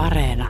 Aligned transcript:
Areena. 0.00 0.48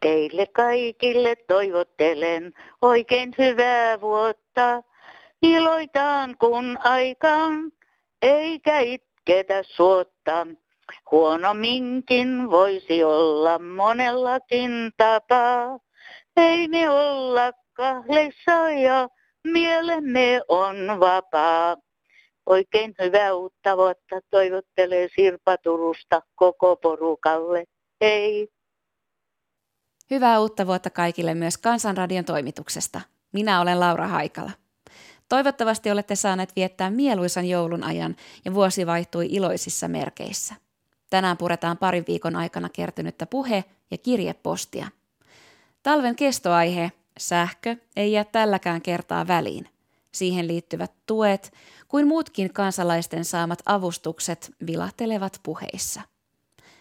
Teille 0.00 0.46
kaikille 0.46 1.36
toivottelen 1.36 2.52
oikein 2.82 3.34
hyvää 3.38 4.00
vuotta. 4.00 4.82
Iloitaan 5.42 6.36
kun 6.38 6.78
aikaan, 6.84 7.72
eikä 8.22 8.78
itketä 8.80 9.62
suotta. 9.62 10.46
Huonomminkin 11.10 12.50
voisi 12.50 13.04
olla 13.04 13.58
monellakin 13.58 14.70
tapaa. 14.96 15.78
Ei 16.36 16.68
me 16.68 16.90
olla 16.90 17.52
kahdessa 17.72 18.70
ja 18.70 19.08
mielemme 19.44 20.40
on 20.48 20.76
vapaa. 21.00 21.76
Oikein 22.46 22.94
hyvää 23.02 23.34
uutta 23.34 23.76
vuotta 23.76 24.20
toivottelee 24.30 25.08
Sirpa 25.16 25.56
Turusta 25.56 26.22
koko 26.34 26.76
porukalle. 26.76 27.64
Hei! 28.00 28.48
Hyvää 30.10 30.40
uutta 30.40 30.66
vuotta 30.66 30.90
kaikille 30.90 31.34
myös 31.34 31.58
Kansanradion 31.58 32.24
toimituksesta. 32.24 33.00
Minä 33.32 33.60
olen 33.60 33.80
Laura 33.80 34.06
Haikala. 34.06 34.50
Toivottavasti 35.28 35.90
olette 35.90 36.14
saaneet 36.14 36.56
viettää 36.56 36.90
mieluisan 36.90 37.44
joulun 37.44 37.84
ajan 37.84 38.16
ja 38.44 38.54
vuosi 38.54 38.86
vaihtui 38.86 39.26
iloisissa 39.30 39.88
merkeissä. 39.88 40.54
Tänään 41.10 41.36
puretaan 41.36 41.78
parin 41.78 42.04
viikon 42.08 42.36
aikana 42.36 42.68
kertynyttä 42.68 43.26
puhe- 43.26 43.64
ja 43.90 43.98
kirjepostia. 43.98 44.88
Talven 45.82 46.16
kestoaihe, 46.16 46.92
sähkö, 47.18 47.76
ei 47.96 48.12
jää 48.12 48.24
tälläkään 48.24 48.82
kertaa 48.82 49.26
väliin. 49.26 49.68
Siihen 50.12 50.48
liittyvät 50.48 50.92
tuet, 51.06 51.52
kuin 51.88 52.06
muutkin 52.06 52.52
kansalaisten 52.52 53.24
saamat 53.24 53.62
avustukset 53.66 54.54
vilahtelevat 54.66 55.40
puheissa. 55.42 56.00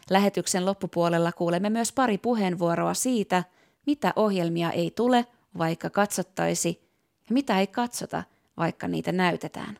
Lähetyksen 0.09 0.65
loppupuolella 0.65 1.31
kuulemme 1.31 1.69
myös 1.69 1.91
pari 1.91 2.17
puheenvuoroa 2.17 2.93
siitä, 2.93 3.43
mitä 3.85 4.13
ohjelmia 4.15 4.71
ei 4.71 4.91
tule, 4.91 5.25
vaikka 5.57 5.89
katsottaisi, 5.89 6.81
ja 7.29 7.33
mitä 7.33 7.59
ei 7.59 7.67
katsota, 7.67 8.23
vaikka 8.57 8.87
niitä 8.87 9.11
näytetään. 9.11 9.79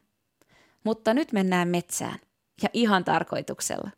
Mutta 0.83 1.13
nyt 1.13 1.31
mennään 1.31 1.67
metsään, 1.67 2.19
ja 2.61 2.69
ihan 2.73 3.03
tarkoituksella. 3.03 3.89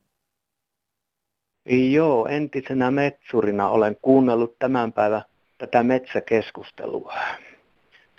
Joo, 1.65 2.25
entisenä 2.25 2.91
metsurina 2.91 3.69
olen 3.69 3.97
kuunnellut 4.01 4.59
tämän 4.59 4.93
päivän 4.93 5.21
tätä 5.57 5.83
metsäkeskustelua. 5.83 7.13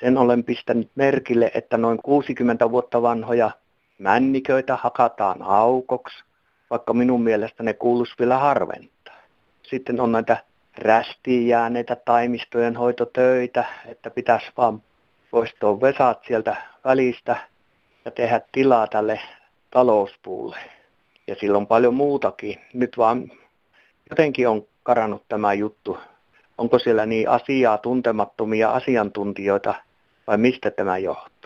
Sen 0.01 0.19
olen 0.19 0.45
pistänyt 0.45 0.91
merkille, 0.95 1.51
että 1.55 1.77
noin 1.77 1.99
60 2.03 2.71
vuotta 2.71 3.03
vanhoja 3.03 3.51
männiköitä 3.99 4.77
hakataan 4.77 5.43
aukoksi, 5.43 6.25
vaikka 6.71 6.93
minun 6.93 7.23
mielestä 7.23 7.63
ne 7.63 7.73
kuuluisi 7.73 8.15
vielä 8.19 8.39
harventaa. 8.39 9.17
Sitten 9.63 10.01
on 10.01 10.13
näitä 10.13 10.37
rästiin 10.79 11.49
jääneitä 11.49 11.97
taimistojen 11.97 12.77
hoitotöitä, 12.77 13.65
että 13.87 14.11
pitäisi 14.11 14.47
vaan 14.57 14.83
poistaa 15.31 15.81
vesat 15.81 16.25
sieltä 16.27 16.57
välistä 16.85 17.37
ja 18.05 18.11
tehdä 18.11 18.41
tilaa 18.53 18.87
tälle 18.87 19.21
talouspuulle. 19.71 20.80
Ja 21.31 21.37
sillä 21.41 21.59
on 21.59 21.67
paljon 21.67 21.95
muutakin. 21.95 22.57
Nyt 22.75 22.99
vaan 22.99 23.33
jotenkin 24.11 24.49
on 24.49 24.67
karannut 24.83 25.23
tämä 25.29 25.55
juttu. 25.55 25.99
Onko 26.59 26.79
siellä 26.79 27.07
niin 27.07 27.29
asiaa 27.29 27.79
tuntemattomia 27.79 28.71
asiantuntijoita 28.71 29.75
vai 30.27 30.39
mistä 30.39 30.71
tämä 30.71 30.99
johtuu? 30.99 31.40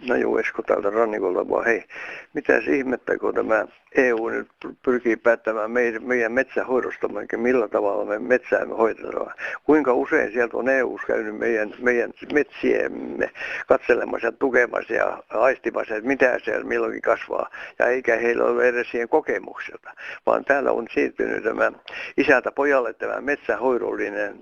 No 0.00 0.14
juu, 0.14 0.38
Esko 0.38 0.62
täältä 0.62 0.90
rannikolta 0.90 1.48
vaan. 1.48 1.64
Hei, 1.64 1.84
mitäs 2.32 2.68
ihmettä, 2.68 3.18
kun 3.18 3.34
tämä 3.34 3.66
EU 3.94 4.28
nyt 4.28 4.48
pyrkii 4.84 5.16
päättämään 5.16 5.70
meidän, 5.70 6.04
meidän 6.04 6.32
metsähoidosta, 6.32 7.08
millä 7.36 7.68
tavalla 7.68 8.04
me 8.04 8.18
metsäämme 8.18 8.74
hoitetaan. 8.74 9.34
Kuinka 9.64 9.92
usein 9.92 10.32
sieltä 10.32 10.56
on 10.56 10.68
EU 10.68 10.98
käynyt 11.06 11.38
meidän, 11.38 11.74
meidän 11.78 12.10
metsiemme 12.32 13.30
katselemassa 13.66 14.32
tukemassa 14.32 14.94
ja 14.94 15.22
aistimassa, 15.30 15.94
että 15.94 16.08
mitä 16.08 16.38
siellä 16.44 16.64
milloinkin 16.64 17.02
kasvaa. 17.02 17.50
Ja 17.78 17.86
eikä 17.86 18.16
heillä 18.16 18.44
ole 18.44 18.68
edes 18.68 18.90
siihen 18.90 19.08
kokemukselta, 19.08 19.90
vaan 20.26 20.44
täällä 20.44 20.72
on 20.72 20.86
siirtynyt 20.94 21.44
tämä 21.44 21.72
isältä 22.16 22.52
pojalle 22.52 22.92
tämä 22.92 23.20
metsähoidollinen 23.20 24.40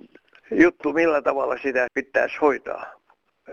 juttu, 0.50 0.92
millä 0.92 1.22
tavalla 1.22 1.58
sitä 1.58 1.86
pitäisi 1.94 2.36
hoitaa 2.40 3.01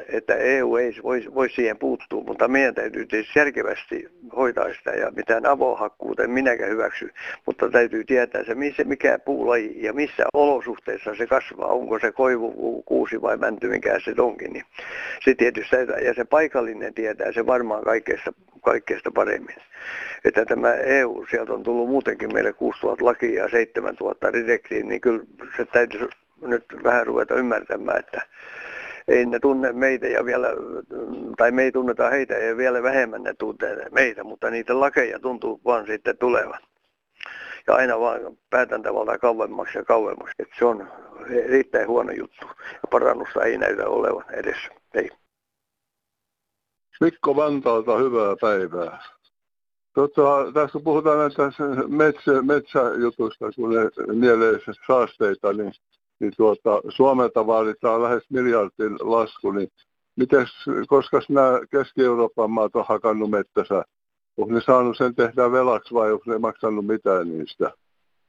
että 0.09 0.35
EU 0.35 0.75
ei 0.75 0.95
voi, 1.03 1.25
voi 1.35 1.49
siihen 1.49 1.77
puuttua, 1.77 2.23
mutta 2.23 2.47
meidän 2.47 2.75
täytyy 2.75 3.05
tietysti 3.05 3.39
järkevästi 3.39 4.09
hoitaa 4.35 4.73
sitä 4.73 4.91
ja 4.91 5.11
mitään 5.15 5.45
avohakkuuta 5.45 6.23
en 6.23 6.31
minäkään 6.31 6.71
hyväksy, 6.71 7.13
mutta 7.45 7.69
täytyy 7.69 8.03
tietää 8.03 8.43
se, 8.43 8.55
missä, 8.55 8.83
mikä 8.83 9.19
puulaji 9.19 9.83
ja 9.83 9.93
missä 9.93 10.23
olosuhteissa 10.33 11.15
se 11.15 11.27
kasvaa, 11.27 11.73
onko 11.73 11.99
se 11.99 12.11
koivu, 12.11 12.83
kuusi 12.85 13.21
vai 13.21 13.37
mänty, 13.37 13.67
mikä 13.67 13.99
se 13.99 14.13
onkin. 14.17 14.53
Niin 14.53 14.65
se 15.23 15.35
tietysti 15.35 15.75
ja 16.05 16.13
se 16.13 16.25
paikallinen 16.25 16.93
tietää 16.93 17.31
se 17.31 17.45
varmaan 17.45 17.83
kaikkeesta, 17.83 18.33
kaikkeesta 18.63 19.11
paremmin. 19.11 19.55
Että 20.25 20.45
tämä 20.45 20.73
EU, 20.73 21.25
sieltä 21.31 21.53
on 21.53 21.63
tullut 21.63 21.89
muutenkin 21.89 22.33
meille 22.33 22.53
6000 22.53 23.05
lakia 23.05 23.43
ja 23.43 23.49
7000 23.49 24.33
direktiin, 24.33 24.87
niin 24.87 25.01
kyllä 25.01 25.23
se 25.57 25.65
täytyy 25.65 26.09
nyt 26.41 26.65
vähän 26.83 27.07
ruveta 27.07 27.35
ymmärtämään, 27.35 27.99
että 27.99 28.21
ei 29.09 29.25
ne 29.25 29.39
tunne 29.39 29.73
meitä 29.73 30.07
ja 30.07 30.25
vielä, 30.25 30.47
tai 31.37 31.51
me 31.51 31.63
ei 31.63 31.71
tunneta 31.71 32.09
heitä 32.09 32.33
ja 32.33 32.57
vielä 32.57 32.83
vähemmän 32.83 33.23
ne 33.23 33.33
tuntee 33.33 33.89
meitä, 33.91 34.23
mutta 34.23 34.49
niitä 34.49 34.79
lakeja 34.79 35.19
tuntuu 35.19 35.61
vaan 35.65 35.85
sitten 35.85 36.17
tulevan. 36.17 36.59
Ja 37.67 37.75
aina 37.75 37.99
vaan 37.99 38.19
päätäntävalta 38.49 39.17
kauemmaksi 39.17 39.77
ja 39.77 39.85
kauemmaksi. 39.85 40.33
että 40.39 40.55
se 40.59 40.65
on 40.65 40.91
erittäin 41.29 41.87
huono 41.87 42.11
juttu. 42.11 42.45
Ja 42.73 42.87
parannusta 42.91 43.43
ei 43.43 43.57
näytä 43.57 43.87
olevan 43.87 44.25
edes. 44.33 44.57
Ei. 44.93 45.09
Mikko 47.01 47.35
Vantaalta, 47.35 47.97
hyvää 47.97 48.35
päivää. 48.41 48.99
Tota, 49.93 50.51
tässä 50.53 50.79
puhutaan 50.83 51.19
näistä 51.19 51.43
metsä, 51.87 52.41
metsäjutuista, 52.41 53.51
kun 53.55 53.69
ne 53.69 53.89
nielee 54.13 54.59
saasteita, 54.87 55.53
niin 55.53 55.73
niin 56.19 56.33
tuota, 56.37 56.81
Suomelta 56.89 57.47
vaaditaan 57.47 58.03
lähes 58.03 58.23
miljardin 58.29 58.97
lasku, 58.99 59.51
niin 59.51 59.69
mites, 60.15 60.49
koska 60.87 61.21
nämä 61.29 61.59
Keski-Euroopan 61.71 62.51
maat 62.51 62.75
on 62.75 62.85
hakannut 62.87 63.29
mettänsä, 63.29 63.83
onko 64.37 64.53
ne 64.53 64.61
saanut 64.61 64.97
sen 64.97 65.15
tehdä 65.15 65.51
velaksi 65.51 65.93
vai 65.93 66.11
onko 66.11 66.23
ne 66.27 66.37
maksanut 66.37 66.85
mitään 66.85 67.29
niistä? 67.29 67.71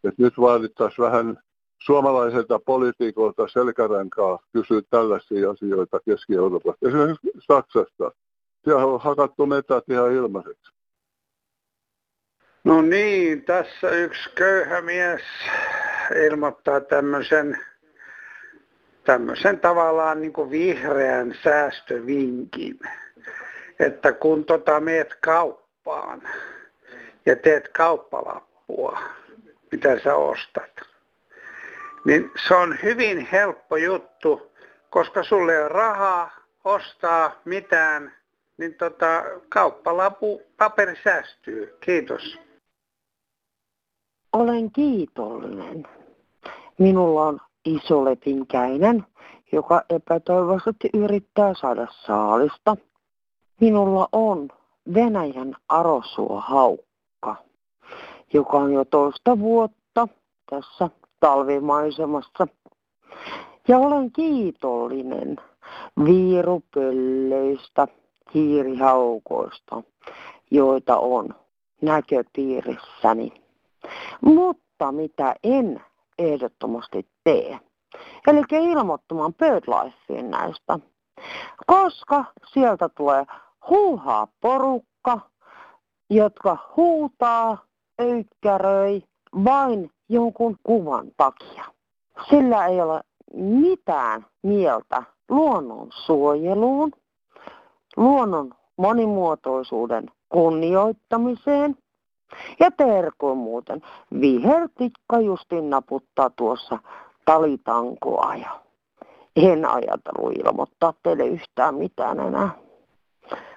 Et 0.05 0.19
nyt 0.19 0.34
vaadittaisiin 0.41 1.05
vähän 1.05 1.39
suomalaiselta 1.78 2.59
politiikolta 2.59 3.49
selkärankaa 3.49 4.39
kysyä 4.53 4.81
tällaisia 4.91 5.51
asioita 5.51 6.01
Keski-Euroopasta. 6.05 6.89
Esimerkiksi 6.89 7.31
Saksasta. 7.39 8.12
Siellä 8.65 8.84
on 8.84 9.01
hakattu 9.01 9.47
metät 9.47 9.84
ihan 9.91 10.12
ilmaiseksi. 10.12 10.72
No 12.65 12.83
niin, 12.83 13.45
tässä 13.45 13.91
yksi 13.91 14.31
köyhä 14.34 14.81
mies 14.81 15.22
ilmoittaa 16.27 16.81
tämmöisen 16.81 17.59
tämmöisen 19.05 19.61
tavallaan 19.61 20.21
niin 20.21 20.33
kuin 20.33 20.50
vihreän 20.50 21.34
säästövinkin, 21.44 22.78
että 23.78 24.12
kun 24.12 24.44
tota 24.44 24.81
meet 24.81 25.15
kauppaan 25.21 26.22
ja 27.27 27.37
teet 27.37 27.69
kauppalappua, 27.69 28.99
mitä 29.72 29.98
sä 29.98 30.15
ostat, 30.15 30.80
niin 32.04 32.30
se 32.48 32.54
on 32.54 32.78
hyvin 32.83 33.28
helppo 33.33 33.77
juttu, 33.77 34.51
koska 34.91 35.22
sulle 35.22 35.53
ei 35.53 35.60
ole 35.60 35.69
rahaa 35.69 36.30
ostaa 36.65 37.41
mitään, 37.45 38.13
niin 38.59 38.74
tota, 38.74 39.24
kauppalapu 39.48 40.42
paperi 40.57 40.97
säästyy. 41.04 41.77
Kiitos. 41.80 42.39
Olen 44.33 44.71
kiitollinen. 44.71 45.89
Minulla 46.78 47.27
on 47.27 47.41
isolepinkäinen, 47.77 49.07
joka 49.53 49.83
epätoivoisesti 49.91 50.91
yrittää 50.95 51.55
saada 51.55 51.87
saalista. 52.07 52.77
Minulla 53.61 54.09
on 54.13 54.49
Venäjän 54.95 55.57
haukka, 56.39 57.37
joka 58.33 58.59
on 58.59 58.72
jo 58.72 58.84
toista 58.84 59.39
vuotta 59.39 60.09
tässä 60.51 60.91
talvimaisemassa. 61.21 62.47
Ja 63.69 63.78
olen 63.78 64.13
kiitollinen 64.13 65.37
viirupöllöistä, 66.05 67.89
hiirihaukoista, 68.34 69.83
joita 70.51 70.99
on 70.99 71.34
näköpiirissäni. 71.83 73.33
Mutta 74.21 74.93
mitä 74.93 75.34
en 75.45 75.81
ehdottomasti 76.19 77.07
tee, 77.25 77.61
eli 78.27 78.43
ilmoittamaan 78.51 79.34
BirdLifeen 79.34 80.31
näistä, 80.31 80.78
koska 81.67 82.25
sieltä 82.53 82.89
tulee 82.89 83.27
huuhaa 83.71 84.28
porukka, 84.41 85.21
jotka 86.11 86.57
huutaa, 86.77 87.59
öykkäröi 88.01 89.03
vain 89.45 89.91
jonkun 90.09 90.57
kuvan 90.63 91.07
takia. 91.17 91.65
Sillä 92.31 92.67
ei 92.67 92.81
ole 92.81 93.01
mitään 93.34 94.27
mieltä 94.43 95.03
luonnon 95.28 95.89
suojeluun, 95.91 96.93
luonnon 97.97 98.55
monimuotoisuuden 98.77 100.11
kunnioittamiseen. 100.28 101.77
Ja 102.61 102.71
terko 102.71 103.34
muuten, 103.34 103.83
vihertikka 104.21 105.21
justin 105.21 105.71
naputtaa 105.71 106.31
tuossa 106.31 106.78
talitankoa 107.30 108.34
ja 108.34 108.60
en 109.36 109.65
ajatellut 109.65 110.38
ilmoittaa 110.38 110.94
teille 111.03 111.27
yhtään 111.27 111.74
mitään 111.74 112.21
enää. 112.21 112.50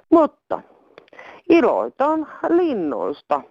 Mutta 0.09 0.61
iloitaan 1.49 2.27
linnoista, 2.49 3.41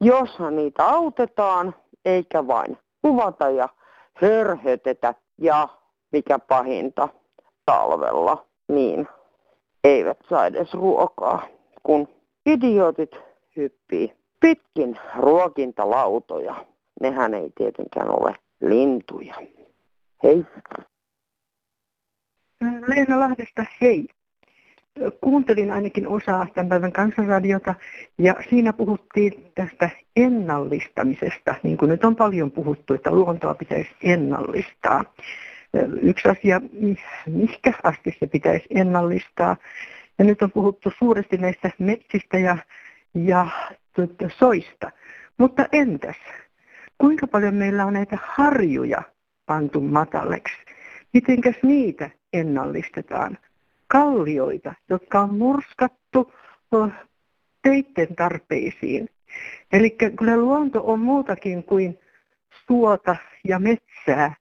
jos 0.00 0.38
niitä 0.50 0.86
autetaan, 0.86 1.74
eikä 2.04 2.46
vain 2.46 2.78
kuvata 3.02 3.50
ja 3.50 3.68
hörhötetä 4.14 5.14
ja 5.38 5.68
mikä 6.12 6.38
pahinta 6.38 7.08
talvella, 7.64 8.44
niin 8.68 9.08
eivät 9.84 10.18
saa 10.30 10.46
edes 10.46 10.74
ruokaa, 10.74 11.42
kun 11.82 12.08
idiotit 12.46 13.10
hyppii 13.56 14.16
pitkin 14.40 14.98
ruokintalautoja. 15.18 16.54
Nehän 17.00 17.34
ei 17.34 17.50
tietenkään 17.56 18.10
ole 18.10 18.36
lintuja. 18.60 19.34
Hei. 20.26 20.44
Leena 22.86 23.20
Lahdesta, 23.20 23.64
hei. 23.80 24.06
Kuuntelin 25.20 25.70
ainakin 25.70 26.08
osaa 26.08 26.46
tämän 26.54 26.68
päivän 26.68 26.92
kansanradiota 26.92 27.74
ja 28.18 28.34
siinä 28.50 28.72
puhuttiin 28.72 29.52
tästä 29.54 29.90
ennallistamisesta, 30.16 31.54
niin 31.62 31.76
kuin 31.76 31.88
nyt 31.88 32.04
on 32.04 32.16
paljon 32.16 32.52
puhuttu, 32.52 32.94
että 32.94 33.10
luontoa 33.10 33.54
pitäisi 33.54 33.90
ennallistaa. 34.02 35.04
Yksi 36.02 36.28
asia, 36.28 36.60
mihinkä 37.26 37.72
asti 37.82 38.16
se 38.20 38.26
pitäisi 38.26 38.66
ennallistaa. 38.70 39.56
Ja 40.18 40.24
nyt 40.24 40.42
on 40.42 40.52
puhuttu 40.52 40.92
suuresti 40.98 41.36
näistä 41.36 41.70
metsistä 41.78 42.38
ja, 42.38 42.56
ja 43.14 43.46
tuota, 43.92 44.30
soista. 44.38 44.90
Mutta 45.38 45.66
entäs, 45.72 46.16
kuinka 46.98 47.26
paljon 47.26 47.54
meillä 47.54 47.86
on 47.86 47.92
näitä 47.92 48.18
harjuja 48.22 49.02
pantu 49.46 49.80
matalleksi? 49.80 50.56
Mitenkäs 51.12 51.56
niitä 51.62 52.10
ennallistetaan? 52.32 53.38
Kallioita, 53.88 54.74
jotka 54.88 55.20
on 55.20 55.34
murskattu 55.34 56.32
teitten 57.62 58.16
tarpeisiin. 58.16 59.08
Eli 59.72 59.90
kyllä 59.90 60.36
luonto 60.36 60.82
on 60.84 61.00
muutakin 61.00 61.64
kuin 61.64 61.98
suota 62.66 63.16
ja 63.44 63.58
metsää, 63.58 64.34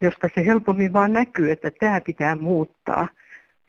josta 0.00 0.28
se 0.34 0.46
helpommin 0.46 0.92
vaan 0.92 1.12
näkyy, 1.12 1.50
että 1.50 1.70
tämä 1.70 2.00
pitää 2.00 2.36
muuttaa. 2.36 3.08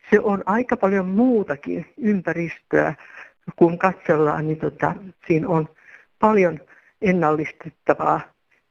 Se 0.10 0.20
on 0.20 0.44
aika 0.46 0.78
paljon 0.78 1.08
muutakin 1.08 1.86
ympäristöä, 1.98 2.94
kun 3.56 3.78
katsellaan, 3.78 4.48
niin 4.48 4.60
tota, 4.60 4.96
siinä 5.28 5.48
on 5.48 5.70
paljon 6.20 6.60
ennallistettavaa, 7.02 8.22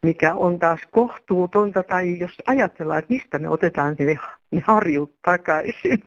mikä 0.02 0.34
on 0.34 0.58
taas 0.58 0.80
kohtuutonta, 0.90 1.82
tai 1.82 2.18
jos 2.18 2.42
ajatellaan, 2.46 2.98
että 2.98 3.14
mistä 3.14 3.38
me 3.38 3.48
otetaan 3.48 3.96
ne, 3.98 4.18
ne 4.50 4.62
harjut 4.66 5.14
takaisin. 5.24 6.04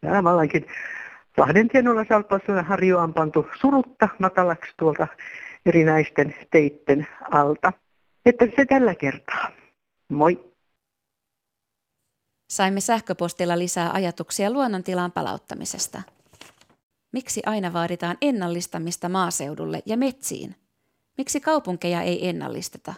Täällä 0.00 0.24
vallankin 0.24 0.66
Lahden 1.36 1.68
tienoilla 1.68 2.04
salpauksella 2.08 2.62
harju 2.62 2.98
on 2.98 3.14
pantu 3.14 3.46
surutta 3.60 4.08
matalaksi 4.18 4.72
tuolta 4.78 5.06
erinäisten 5.66 6.34
teitten 6.50 7.06
alta. 7.30 7.72
Että 8.26 8.46
se 8.56 8.66
tällä 8.66 8.94
kertaa. 8.94 9.50
Moi! 10.08 10.50
Saimme 12.50 12.80
sähköpostilla 12.80 13.58
lisää 13.58 13.90
ajatuksia 13.92 14.50
luonnontilan 14.50 15.12
palauttamisesta. 15.12 16.02
Miksi 17.12 17.42
aina 17.46 17.72
vaaditaan 17.72 18.16
ennallistamista 18.20 19.08
maaseudulle 19.08 19.82
ja 19.86 19.96
metsiin? 19.96 20.56
Miksi 21.18 21.40
kaupunkeja 21.40 22.02
ei 22.02 22.28
ennallisteta? 22.28 22.94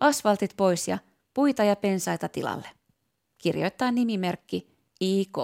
Asfaltit 0.00 0.50
pois 0.56 0.88
ja 0.88 0.98
puita 1.34 1.64
ja 1.64 1.76
pensaita 1.76 2.28
tilalle. 2.28 2.68
Kirjoittaa 3.38 3.90
nimimerkki 3.90 4.68
IK. 5.00 5.38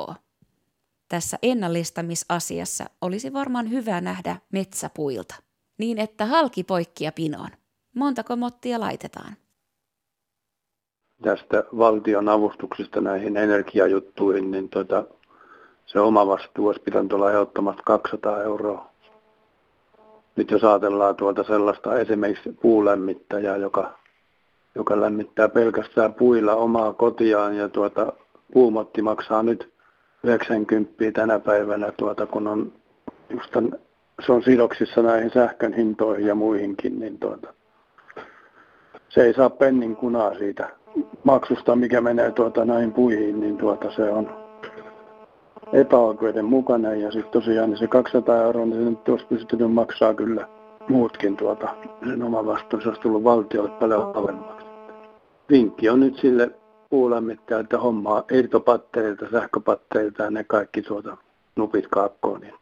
Tässä 1.09 1.39
ennallistamisasiassa 1.43 2.85
olisi 3.01 3.33
varmaan 3.33 3.71
hyvä 3.71 4.01
nähdä 4.01 4.37
metsäpuilta, 4.53 5.35
niin 5.79 5.99
että 5.99 6.27
halki 6.27 6.65
poikkia 6.65 7.13
pinoon. 7.13 7.49
Montako 7.95 8.37
mottia 8.37 8.81
laitetaan? 8.81 9.37
Tästä 11.23 11.65
valtion 11.79 12.29
avustuksista 12.29 13.01
näihin 13.01 13.37
energiajuttuihin, 13.37 14.51
niin 14.51 14.69
tota, 14.69 15.05
se 15.87 16.01
oma 16.01 16.27
vastuu 16.27 16.67
olisi 16.67 16.83
pitänyt 16.83 17.13
olla 17.13 17.31
ehdottomasti 17.31 17.83
200 17.85 18.43
euroa. 18.43 18.93
Nyt 20.37 20.51
jos 20.51 20.65
ajatellaan 20.65 21.17
tuota 21.17 21.45
sellaista 21.45 21.99
esimerkiksi 21.99 22.53
puulämmittäjää, 22.63 23.57
joka, 23.57 23.99
joka 24.75 25.01
lämmittää 25.01 25.49
pelkästään 25.49 26.15
puilla 26.15 26.55
omaa 26.55 26.93
kotiaan 26.93 27.57
ja 27.57 27.69
tuota, 27.69 28.13
puumotti 28.53 29.03
maksaa 29.03 29.43
nyt 29.43 29.73
90 30.25 30.93
tänä 31.13 31.39
päivänä, 31.39 31.93
tuota, 31.97 32.27
kun 32.27 32.47
on 32.47 32.73
just 33.31 33.51
tämän, 33.51 33.73
se 34.27 34.33
on 34.33 34.43
sidoksissa 34.43 35.03
näihin 35.03 35.31
sähkön 35.31 35.73
hintoihin 35.73 36.27
ja 36.27 36.35
muihinkin, 36.35 37.01
niin 37.01 37.19
tuota, 37.19 37.55
se 39.09 39.23
ei 39.23 39.35
saa 39.35 39.51
pennin 39.51 39.97
kunaa 39.97 40.35
siitä 40.35 40.69
maksusta, 41.25 41.77
mikä 41.77 42.01
menee 42.01 42.31
tuota 42.31 42.65
näihin 42.65 42.93
puihin, 42.93 43.41
niin 43.41 43.57
tuota 43.57 43.91
se 43.91 44.11
on 44.11 44.43
epäoikeudenmukainen 45.73 47.01
ja 47.01 47.13
sitten 47.13 47.33
tosiaan 47.33 47.71
niin 47.71 47.79
se 47.79 47.87
200 47.87 48.43
euroa, 48.43 48.67
niin 48.67 48.85
se 48.85 48.91
nyt 48.91 49.09
olisi 49.09 49.27
pystynyt 49.27 49.73
maksaa 49.73 50.15
kyllä 50.15 50.49
muutkin 50.89 51.37
tuota, 51.37 51.69
sen 52.09 52.23
oma 52.23 52.47
vastuun, 52.47 52.83
se 52.83 52.89
olisi 52.89 53.01
tullut 53.01 53.25
valtiolle 53.25 53.71
paljon 53.71 54.15
halvemmaksi. 54.15 54.62
Vinkki 55.51 55.89
on 55.89 56.01
nyt 56.01 56.17
sille 56.17 56.51
puulämmittäjälle, 56.91 57.63
että 57.63 57.79
hommaa 57.79 58.25
irtopattereilta, 58.33 59.31
sähköpattereilta 59.31 60.23
ja 60.23 60.31
ne 60.31 60.45
kaikki 60.45 60.83
tuota 60.83 61.17
nupit 61.57 61.87
kaakkoon, 61.89 62.41
niin 62.41 62.55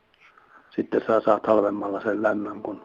sitten 0.70 1.02
saa 1.06 1.20
saat 1.20 1.46
halvemmalla 1.46 2.00
sen 2.00 2.22
lämmön, 2.22 2.62
kun, 2.62 2.84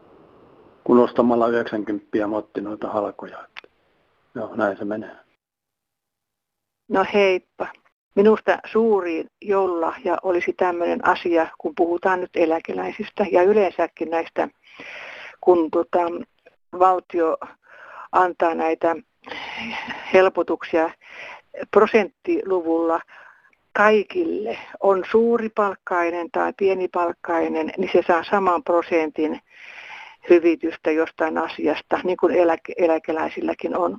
kun 0.84 1.00
ostamalla 1.00 1.48
90 1.48 2.28
motti 2.28 2.62
noita 2.62 2.90
halkoja. 2.90 3.48
Joo, 4.36 4.56
näin 4.56 4.78
se 4.78 4.86
menee. 4.86 5.16
No 6.90 7.06
heippa. 7.14 7.68
Minusta 8.16 8.58
suuri 8.66 9.26
joululahja 9.42 10.18
olisi 10.24 10.54
tämmöinen 10.54 11.08
asia, 11.08 11.48
kun 11.58 11.74
puhutaan 11.76 12.22
nyt 12.22 12.30
eläkeläisistä 12.36 13.26
ja 13.32 13.44
yleensäkin 13.44 14.10
näistä, 14.10 14.50
kun 15.42 15.72
tota, 15.72 16.00
valtio 16.80 17.38
antaa 18.12 18.56
näitä 18.56 18.96
helpotuksia 20.14 20.90
prosenttiluvulla 21.72 23.00
kaikille, 23.74 24.58
on 24.80 25.04
suuripalkkainen 25.12 26.32
tai 26.32 26.54
pienipalkkainen, 26.58 27.72
niin 27.78 27.90
se 27.94 28.04
saa 28.08 28.24
saman 28.24 28.64
prosentin 28.64 29.42
hyvitystä 30.30 30.92
jostain 30.92 31.38
asiasta, 31.38 32.00
niin 32.04 32.18
kuin 32.18 32.36
eläke- 32.36 32.74
eläkeläisilläkin 32.78 33.78
on. 33.78 33.98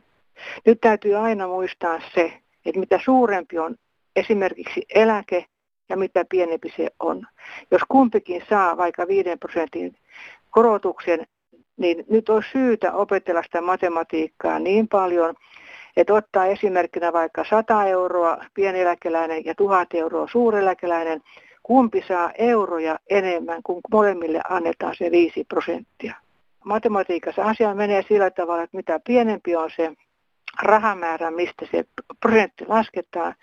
Nyt 0.66 0.80
täytyy 0.80 1.14
aina 1.14 1.46
muistaa 1.46 2.00
se, 2.14 2.32
että 2.66 2.80
mitä 2.80 3.00
suurempi 3.04 3.58
on 3.58 3.76
esimerkiksi 4.16 4.82
eläke 4.94 5.44
ja 5.88 5.96
mitä 5.96 6.24
pienempi 6.30 6.72
se 6.76 6.90
on. 7.00 7.26
Jos 7.70 7.82
kumpikin 7.88 8.42
saa 8.48 8.76
vaikka 8.76 9.08
5 9.08 9.28
prosentin 9.40 9.96
korotuksen, 10.50 11.26
niin 11.76 12.04
nyt 12.10 12.28
on 12.28 12.42
syytä 12.52 12.92
opetella 12.92 13.42
sitä 13.42 13.60
matematiikkaa 13.60 14.58
niin 14.58 14.88
paljon, 14.88 15.34
että 15.96 16.14
ottaa 16.14 16.46
esimerkkinä 16.46 17.12
vaikka 17.12 17.44
100 17.50 17.84
euroa 17.86 18.38
pieneläkeläinen 18.54 19.44
ja 19.44 19.54
1000 19.54 19.94
euroa 19.94 20.28
suureläkeläinen, 20.32 21.20
kumpi 21.62 22.04
saa 22.08 22.30
euroja 22.38 22.98
enemmän, 23.10 23.62
kun 23.62 23.80
molemmille 23.92 24.40
annetaan 24.48 24.94
se 24.96 25.10
5 25.10 25.44
prosenttia. 25.44 26.14
Matematiikassa 26.64 27.42
asia 27.42 27.74
menee 27.74 28.02
sillä 28.08 28.30
tavalla, 28.30 28.62
että 28.62 28.76
mitä 28.76 29.00
pienempi 29.06 29.56
on 29.56 29.70
se 29.76 29.92
rahamäärä, 30.62 31.30
mistä 31.30 31.66
se 31.70 31.84
prosentti 32.20 32.64
lasketaan, 32.68 33.34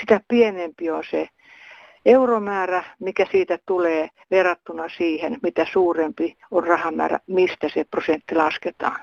sitä 0.00 0.20
pienempi 0.28 0.90
on 0.90 1.04
se 1.10 1.28
euromäärä, 2.06 2.84
mikä 3.00 3.26
siitä 3.30 3.58
tulee 3.66 4.08
verrattuna 4.30 4.88
siihen, 4.88 5.38
mitä 5.42 5.66
suurempi 5.72 6.36
on 6.50 6.66
rahamäärä, 6.66 7.20
mistä 7.26 7.68
se 7.74 7.84
prosentti 7.90 8.34
lasketaan. 8.34 9.00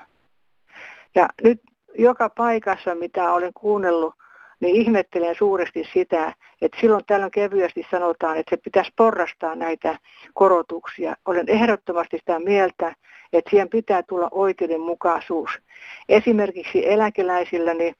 Ja 1.14 1.28
nyt 1.42 1.60
joka 1.98 2.28
paikassa, 2.28 2.94
mitä 2.94 3.32
olen 3.32 3.52
kuunnellut, 3.54 4.14
niin 4.60 4.76
ihmettelen 4.76 5.34
suuresti 5.34 5.88
sitä, 5.92 6.34
että 6.62 6.80
silloin 6.80 7.04
tällöin 7.06 7.30
kevyesti 7.30 7.86
sanotaan, 7.90 8.36
että 8.36 8.56
se 8.56 8.62
pitäisi 8.64 8.92
porrastaa 8.96 9.54
näitä 9.54 9.98
korotuksia. 10.34 11.16
Olen 11.24 11.48
ehdottomasti 11.48 12.18
sitä 12.18 12.38
mieltä, 12.38 12.94
että 13.32 13.50
siihen 13.50 13.68
pitää 13.68 14.02
tulla 14.02 14.28
oikeudenmukaisuus. 14.30 15.50
Esimerkiksi 16.08 16.90
eläkeläisillä, 16.92 17.74
niin, 17.74 17.94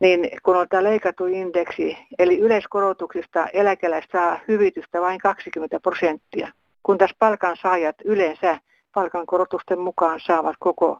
niin 0.00 0.30
kun 0.42 0.56
on 0.56 0.68
tämä 0.68 0.82
leikattu 0.82 1.26
indeksi, 1.26 1.98
eli 2.18 2.38
yleiskorotuksista 2.38 3.46
eläkeläiset 3.46 4.10
saa 4.10 4.38
hyvitystä 4.48 5.00
vain 5.00 5.18
20 5.18 5.80
prosenttia, 5.80 6.48
kun 6.82 6.98
tässä 6.98 7.16
palkansaajat 7.18 7.96
yleensä 8.04 8.58
palkankorotusten 8.94 9.78
mukaan 9.78 10.20
saavat 10.20 10.56
koko, 10.58 10.98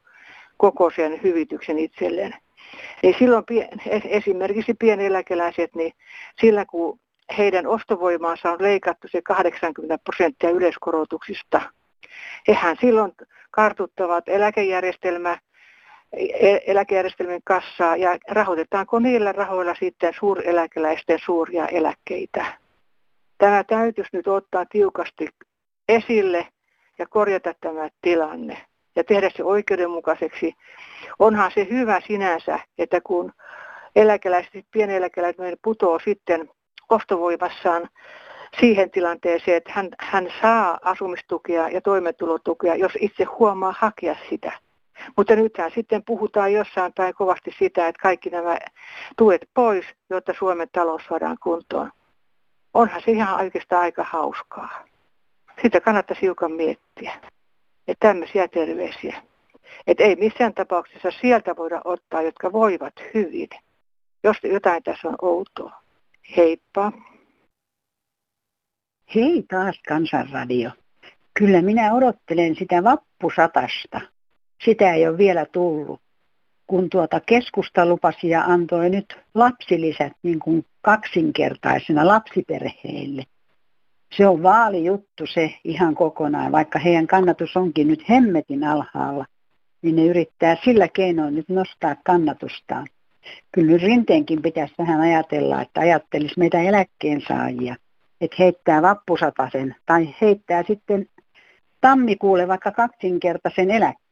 koko 0.56 0.90
sen 0.90 1.20
hyvityksen 1.22 1.78
itselleen. 1.78 2.34
Niin 3.02 3.14
silloin 3.18 3.44
esimerkiksi 4.04 4.74
pieneläkeläiset, 4.74 5.74
niin 5.74 5.92
sillä 6.40 6.64
kun 6.64 7.00
heidän 7.38 7.66
ostovoimaansa 7.66 8.52
on 8.52 8.62
leikattu 8.62 9.08
se 9.08 9.22
80 9.22 9.98
prosenttia 9.98 10.50
yleiskorotuksista, 10.50 11.60
hehän 12.48 12.76
silloin 12.80 13.12
kartuttavat 13.50 14.28
eläkejärjestelmä, 14.28 15.38
e, 16.18 16.58
eläkejärjestelmän 16.66 17.40
kassaa 17.44 17.96
ja 17.96 18.18
rahoitetaanko 18.28 18.98
niillä 18.98 19.32
rahoilla 19.32 19.74
sitten 19.74 20.14
suureläkeläisten 20.18 21.18
suuria 21.24 21.66
eläkkeitä. 21.66 22.44
Tämä 23.38 23.64
täytyisi 23.64 24.10
nyt 24.12 24.28
ottaa 24.28 24.66
tiukasti 24.66 25.28
esille 25.88 26.46
ja 26.98 27.06
korjata 27.06 27.54
tämä 27.60 27.88
tilanne 28.02 28.58
ja 28.96 29.04
tehdä 29.04 29.30
se 29.36 29.44
oikeudenmukaiseksi. 29.44 30.54
Onhan 31.18 31.50
se 31.54 31.66
hyvä 31.70 32.00
sinänsä, 32.06 32.58
että 32.78 33.00
kun 33.00 33.32
eläkeläiset, 33.96 34.66
pieneläkeläiset 34.70 35.58
putoo 35.62 35.98
sitten 35.98 36.50
ostovoimassaan 36.88 37.88
siihen 38.60 38.90
tilanteeseen, 38.90 39.56
että 39.56 39.72
hän, 39.72 39.88
hän 39.98 40.28
saa 40.42 40.78
asumistukea 40.82 41.68
ja 41.68 41.80
toimeentulotukea, 41.80 42.74
jos 42.74 42.92
itse 43.00 43.24
huomaa 43.24 43.74
hakea 43.78 44.16
sitä. 44.30 44.52
Mutta 45.16 45.36
nythän 45.36 45.70
sitten 45.74 46.02
puhutaan 46.04 46.52
jossain 46.52 46.92
päin 46.92 47.14
kovasti 47.14 47.54
sitä, 47.58 47.88
että 47.88 48.02
kaikki 48.02 48.30
nämä 48.30 48.58
tuet 49.18 49.48
pois, 49.54 49.84
jotta 50.10 50.34
Suomen 50.38 50.68
talous 50.72 51.02
saadaan 51.08 51.36
kuntoon. 51.42 51.90
Onhan 52.74 53.02
se 53.04 53.10
ihan 53.10 53.40
oikeastaan 53.40 53.82
aika 53.82 54.04
hauskaa. 54.04 54.84
Sitä 55.62 55.80
kannattaisi 55.80 56.22
hiukan 56.22 56.52
miettiä. 56.52 57.12
Että 57.88 58.08
tämmöisiä 58.08 58.48
terveisiä. 58.48 59.22
Että 59.86 60.04
ei 60.04 60.16
missään 60.16 60.54
tapauksessa 60.54 61.10
sieltä 61.20 61.56
voida 61.56 61.80
ottaa, 61.84 62.22
jotka 62.22 62.52
voivat 62.52 62.94
hyvin. 63.14 63.48
Jos 64.24 64.36
jotain 64.42 64.82
tässä 64.82 65.08
on 65.08 65.16
outoa. 65.22 65.72
Heippa. 66.36 66.92
Hei 69.14 69.44
taas 69.50 69.80
Kansanradio. 69.88 70.70
Kyllä 71.34 71.62
minä 71.62 71.94
odottelen 71.94 72.56
sitä 72.56 72.84
vappusatasta. 72.84 74.00
Sitä 74.64 74.94
ei 74.94 75.08
ole 75.08 75.18
vielä 75.18 75.46
tullut. 75.52 76.00
Kun 76.66 76.90
tuota 76.90 77.20
keskusta 77.20 77.86
lupasi 77.86 78.28
ja 78.28 78.42
antoi 78.42 78.90
nyt 78.90 79.16
lapsilisät 79.34 80.12
niin 80.22 80.38
kuin 80.38 80.66
kaksinkertaisena 80.82 82.06
lapsiperheille. 82.06 83.24
Se 84.16 84.26
on 84.26 84.42
vaalijuttu 84.42 85.26
se 85.26 85.54
ihan 85.64 85.94
kokonaan, 85.94 86.52
vaikka 86.52 86.78
heidän 86.78 87.06
kannatus 87.06 87.56
onkin 87.56 87.88
nyt 87.88 88.08
hemmetin 88.08 88.64
alhaalla, 88.64 89.26
niin 89.82 89.96
ne 89.96 90.04
yrittää 90.04 90.56
sillä 90.64 90.88
keinoin 90.88 91.34
nyt 91.34 91.48
nostaa 91.48 91.96
kannatustaan. 92.04 92.86
Kyllä 93.52 93.72
nyt 93.72 93.82
Rinteenkin 93.82 94.42
pitäisi 94.42 94.74
vähän 94.78 95.00
ajatella, 95.00 95.62
että 95.62 95.80
ajattelisi 95.80 96.38
meitä 96.38 96.58
eläkkeensaajia, 96.58 97.76
että 98.20 98.36
heittää 98.38 98.82
vappusatasen 98.82 99.76
tai 99.86 100.14
heittää 100.20 100.64
sitten 100.66 101.06
tammikuulle 101.80 102.48
vaikka 102.48 102.70
kaksinkertaisen 102.70 103.70
eläkkeen. 103.70 104.03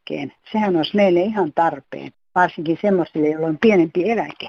Sehän 0.53 0.77
olisi 0.77 0.97
meille 0.97 1.21
ihan 1.21 1.53
tarpeen, 1.55 2.13
varsinkin 2.35 2.79
semmoisille, 2.83 3.29
joilla 3.29 3.47
on 3.47 3.59
pienempi 3.59 4.11
eläke, 4.11 4.49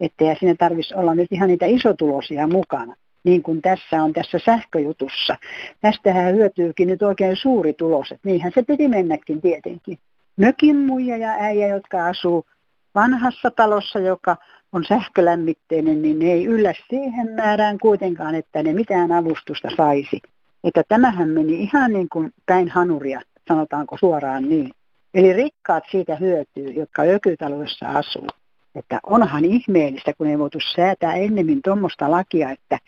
ettei 0.00 0.36
siinä 0.36 0.54
tarvitsisi 0.58 0.94
olla 0.94 1.14
nyt 1.14 1.32
ihan 1.32 1.48
niitä 1.48 1.66
isotulosia 1.66 2.46
mukana 2.46 2.94
niin 3.24 3.42
kuin 3.42 3.62
tässä 3.62 4.02
on 4.02 4.12
tässä 4.12 4.38
sähköjutussa. 4.38 5.36
Tästähän 5.80 6.34
hyötyykin 6.34 6.88
nyt 6.88 7.02
oikein 7.02 7.36
suuri 7.36 7.72
tulos, 7.72 8.12
että 8.12 8.28
niinhän 8.28 8.52
se 8.54 8.62
piti 8.62 8.88
mennäkin 8.88 9.40
tietenkin. 9.40 9.98
Mökin 10.36 10.76
muija 10.76 11.16
ja 11.16 11.30
äijä, 11.30 11.68
jotka 11.68 12.06
asuu 12.06 12.46
vanhassa 12.94 13.50
talossa, 13.50 13.98
joka 13.98 14.36
on 14.72 14.84
sähkölämmitteinen, 14.84 16.02
niin 16.02 16.18
ne 16.18 16.32
ei 16.32 16.44
yllä 16.44 16.74
siihen 16.90 17.30
määrään 17.30 17.78
kuitenkaan, 17.78 18.34
että 18.34 18.62
ne 18.62 18.72
mitään 18.72 19.12
avustusta 19.12 19.68
saisi. 19.76 20.20
Että 20.64 20.82
tämähän 20.88 21.28
meni 21.28 21.62
ihan 21.62 21.92
niin 21.92 22.08
kuin 22.08 22.32
päin 22.46 22.68
hanuria, 22.68 23.20
sanotaanko 23.48 23.96
suoraan 23.96 24.48
niin. 24.48 24.70
Eli 25.14 25.32
rikkaat 25.32 25.84
siitä 25.90 26.16
hyötyy, 26.16 26.70
jotka 26.70 27.02
ökytaloissa 27.02 27.86
asuu. 27.88 28.26
Että 28.74 29.00
onhan 29.06 29.44
ihmeellistä, 29.44 30.12
kun 30.18 30.26
ei 30.26 30.38
voitu 30.38 30.58
säätää 30.76 31.14
ennemmin 31.14 31.62
tuommoista 31.64 32.10
lakia, 32.10 32.50
että 32.50 32.78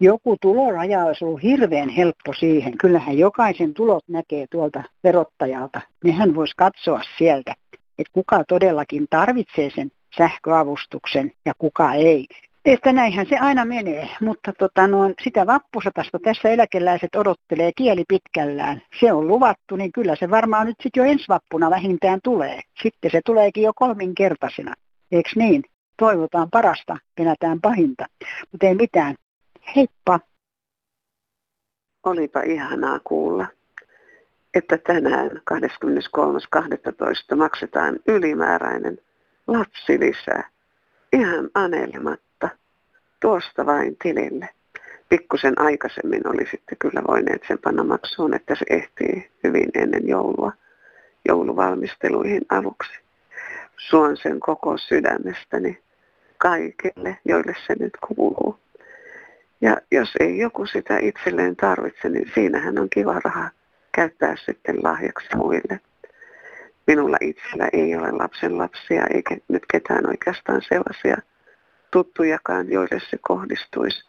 joku 0.00 0.36
tuloraja 0.40 1.04
olisi 1.04 1.24
ollut 1.24 1.42
hirveän 1.42 1.88
helppo 1.88 2.32
siihen. 2.32 2.78
Kyllähän 2.78 3.18
jokaisen 3.18 3.74
tulot 3.74 4.04
näkee 4.08 4.46
tuolta 4.50 4.82
verottajalta. 5.04 5.80
Nehän 6.04 6.34
voisi 6.34 6.54
katsoa 6.56 7.00
sieltä, 7.18 7.54
että 7.98 8.12
kuka 8.12 8.44
todellakin 8.48 9.06
tarvitsee 9.10 9.70
sen 9.74 9.90
sähköavustuksen 10.18 11.32
ja 11.44 11.52
kuka 11.58 11.94
ei. 11.94 12.26
Että 12.64 12.92
näinhän 12.92 13.26
se 13.26 13.38
aina 13.38 13.64
menee, 13.64 14.08
mutta 14.20 14.52
tota 14.52 14.86
noin, 14.86 15.14
sitä 15.24 15.46
vappusatasta 15.46 16.18
tässä 16.18 16.48
eläkeläiset 16.48 17.14
odottelee 17.16 17.72
kieli 17.76 18.04
pitkällään. 18.08 18.82
Se 19.00 19.12
on 19.12 19.28
luvattu, 19.28 19.76
niin 19.76 19.92
kyllä 19.92 20.16
se 20.16 20.30
varmaan 20.30 20.66
nyt 20.66 20.76
sitten 20.82 21.00
jo 21.00 21.10
ensi 21.10 21.24
vappuna 21.28 21.70
vähintään 21.70 22.20
tulee. 22.24 22.60
Sitten 22.82 23.10
se 23.10 23.20
tuleekin 23.24 23.62
jo 23.62 23.72
kolminkertaisena. 23.74 24.74
Eikö 25.12 25.30
niin? 25.34 25.62
Toivotaan 25.96 26.50
parasta, 26.50 26.96
penätään 27.14 27.60
pahinta. 27.60 28.06
Mutta 28.52 28.66
ei 28.66 28.74
mitään, 28.74 29.14
Heippa. 29.76 30.20
Olipa 32.04 32.40
ihanaa 32.40 33.00
kuulla, 33.04 33.46
että 34.54 34.78
tänään 34.78 35.30
23.12. 37.30 37.36
maksetaan 37.36 37.96
ylimääräinen 38.08 38.98
lapsilisää 39.46 40.50
ihan 41.12 41.50
anelematta 41.54 42.27
tuosta 43.20 43.66
vain 43.66 43.96
tilille. 44.02 44.48
Pikkusen 45.08 45.60
aikaisemmin 45.60 46.28
oli 46.28 46.46
sitten 46.50 46.78
kyllä 46.78 47.02
voineet 47.08 47.42
sen 47.48 47.58
panna 47.58 47.84
maksuun, 47.84 48.34
että 48.34 48.54
se 48.54 48.64
ehtii 48.70 49.30
hyvin 49.44 49.68
ennen 49.74 50.08
joulua 50.08 50.52
jouluvalmisteluihin 51.28 52.42
aluksi. 52.48 53.00
Suon 53.76 54.16
sen 54.16 54.40
koko 54.40 54.78
sydämestäni 54.78 55.78
kaikille, 56.38 57.18
joille 57.24 57.54
se 57.66 57.74
nyt 57.78 57.92
kuuluu. 58.06 58.58
Ja 59.60 59.76
jos 59.90 60.08
ei 60.20 60.38
joku 60.38 60.66
sitä 60.66 60.98
itselleen 60.98 61.56
tarvitse, 61.56 62.08
niin 62.08 62.30
siinähän 62.34 62.78
on 62.78 62.90
kiva 62.90 63.20
raha 63.24 63.50
käyttää 63.92 64.34
sitten 64.36 64.76
lahjaksi 64.82 65.36
muille. 65.36 65.80
Minulla 66.86 67.16
itsellä 67.20 67.68
ei 67.72 67.96
ole 67.96 68.12
lapsen 68.12 68.58
lapsia 68.58 69.06
eikä 69.06 69.36
nyt 69.48 69.62
ketään 69.72 70.08
oikeastaan 70.08 70.62
sellaisia 70.68 71.16
tuttujakaan, 71.90 72.72
joille 72.72 73.00
se 73.10 73.18
kohdistuisi. 73.20 74.08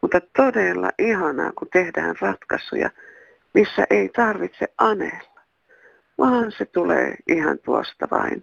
Mutta 0.00 0.20
todella 0.36 0.90
ihanaa, 0.98 1.52
kun 1.58 1.68
tehdään 1.72 2.14
ratkaisuja, 2.20 2.90
missä 3.54 3.86
ei 3.90 4.08
tarvitse 4.08 4.68
anella, 4.78 5.40
vaan 6.18 6.52
se 6.52 6.64
tulee 6.64 7.14
ihan 7.26 7.58
tuosta 7.58 8.08
vain 8.10 8.42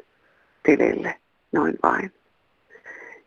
tilille, 0.63 1.15
noin 1.51 1.75
vain. 1.83 2.13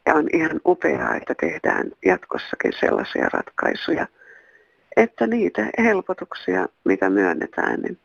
Ja 0.07 0.15
on 0.15 0.29
ihan 0.33 0.61
upeaa, 0.67 1.15
että 1.15 1.35
tehdään 1.41 1.93
jatkossakin 2.05 2.73
sellaisia 2.81 3.29
ratkaisuja, 3.33 4.07
että 4.97 5.27
niitä 5.27 5.67
helpotuksia, 5.79 6.67
mitä 6.85 7.11
myönnetään, 7.11 7.81
niin 7.81 7.99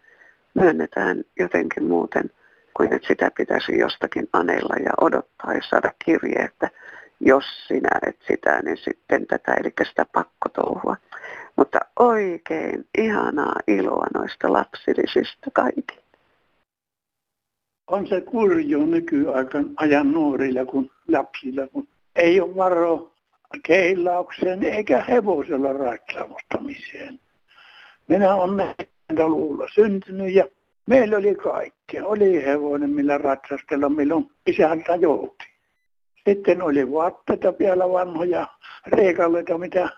myönnetään 0.53 1.23
jotenkin 1.39 1.83
muuten 1.83 2.29
kuin 2.73 2.93
että 2.93 3.07
sitä 3.07 3.31
pitäisi 3.37 3.77
jostakin 3.77 4.29
anella 4.33 4.75
ja 4.85 4.91
odottaa 5.01 5.53
ja 5.53 5.61
saada 5.69 5.93
kirje, 6.05 6.45
että 6.45 6.69
jos 7.21 7.67
sinä 7.67 7.89
et 8.07 8.17
sitä, 8.27 8.61
niin 8.61 8.77
sitten 8.77 9.27
tätä, 9.27 9.53
eli 9.53 9.73
sitä 9.87 10.05
pakkotouhua. 10.13 10.95
Mutta 11.55 11.79
oikein 11.99 12.87
ihanaa 12.97 13.55
iloa 13.67 14.07
noista 14.13 14.53
lapsillisista 14.53 15.51
kaikille. 15.53 16.01
On 17.87 18.07
se 18.07 18.21
kurjo 18.21 18.79
nykyaikan 18.85 19.69
ajan 19.75 20.11
nuorilla 20.11 20.65
kuin 20.65 20.91
lapsilla, 21.07 21.67
kun 21.67 21.87
ei 22.15 22.41
ole 22.41 22.55
varo 22.55 23.11
keilaukseen 23.63 24.63
eikä 24.63 25.05
hevosella 25.09 25.73
ratsaustamiseen. 25.73 27.19
Minä 28.07 28.35
olen 28.35 28.75
40-luvulla 29.11 29.67
syntynyt 29.73 30.33
ja 30.33 30.47
Meillä 30.85 31.17
oli 31.17 31.35
kaikki. 31.35 32.01
Oli 32.01 32.45
hevonen, 32.45 32.89
millä 32.89 33.17
ratsastella, 33.17 33.89
milloin 33.89 34.31
isäntä 34.47 34.95
jouti. 34.95 35.50
Sitten 36.29 36.61
oli 36.61 36.91
vaatteita 36.91 37.53
vielä 37.59 37.89
vanhoja 37.89 38.47
reikalleita, 38.87 39.57
mitä 39.57 39.89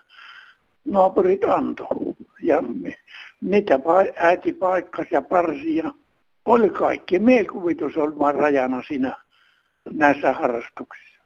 naapurit 0.84 1.44
antoi. 1.44 2.14
Ja 2.42 2.62
niitä 3.40 3.80
äiti 4.16 4.52
paikkas 4.52 5.06
ja 5.10 5.22
parsi 5.22 5.76
ja 5.76 5.90
oli 6.44 6.70
kaikki. 6.70 7.18
Mielikuvitus 7.18 7.96
oli 7.96 8.18
vaan 8.18 8.34
rajana 8.34 8.82
siinä 8.88 9.16
näissä 9.92 10.32
harrastuksissa. 10.32 11.18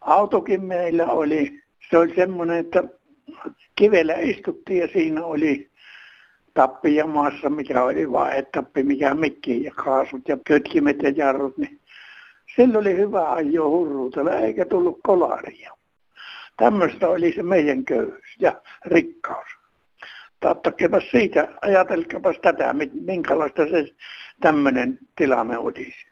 Autokin 0.00 0.64
meillä 0.64 1.06
oli, 1.06 1.62
se 1.90 1.98
oli 1.98 2.14
semmoinen, 2.14 2.56
että 2.56 2.84
kivellä 3.76 4.14
istuttiin 4.14 4.80
ja 4.80 4.88
siinä 4.92 5.24
oli 5.24 5.70
tappi 6.54 6.94
ja 6.94 7.06
maassa, 7.06 7.50
mikä 7.50 7.84
oli 7.84 8.12
vaetappi, 8.12 8.82
mikä 8.82 9.14
mikki 9.14 9.64
ja 9.64 9.72
kaasut 9.74 10.28
ja 10.28 10.38
kötkimet 10.46 11.02
ja 11.02 11.10
jarrut, 11.10 11.58
niin 11.58 11.79
sillä 12.60 12.78
oli 12.78 12.96
hyvä 12.96 13.32
ajoa 13.32 13.68
hurruutella 13.68 14.32
eikä 14.32 14.64
tullut 14.64 15.00
kolaria. 15.02 15.72
Tämmöistä 16.56 17.08
oli 17.08 17.32
se 17.32 17.42
meidän 17.42 17.84
köyhyys 17.84 18.36
ja 18.40 18.62
rikkaus. 18.84 19.48
Tattakepas 20.40 21.04
siitä, 21.10 21.48
ajatelkapas 21.62 22.36
tätä, 22.42 22.74
minkälaista 23.00 23.62
se 23.62 23.94
tämmöinen 24.40 24.98
tilanne 25.16 25.58
olisi. 25.58 26.06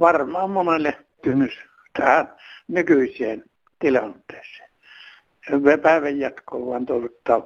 Varmaan 0.00 0.50
monelle 0.50 0.98
kynnys 1.22 1.58
tähän 1.98 2.34
nykyiseen 2.68 3.44
tilanteeseen. 3.78 4.70
Hyvää 5.50 5.78
päivän 5.78 6.18
jatkoa 6.18 6.66
vaan 6.66 6.86
toivottaa 6.86 7.42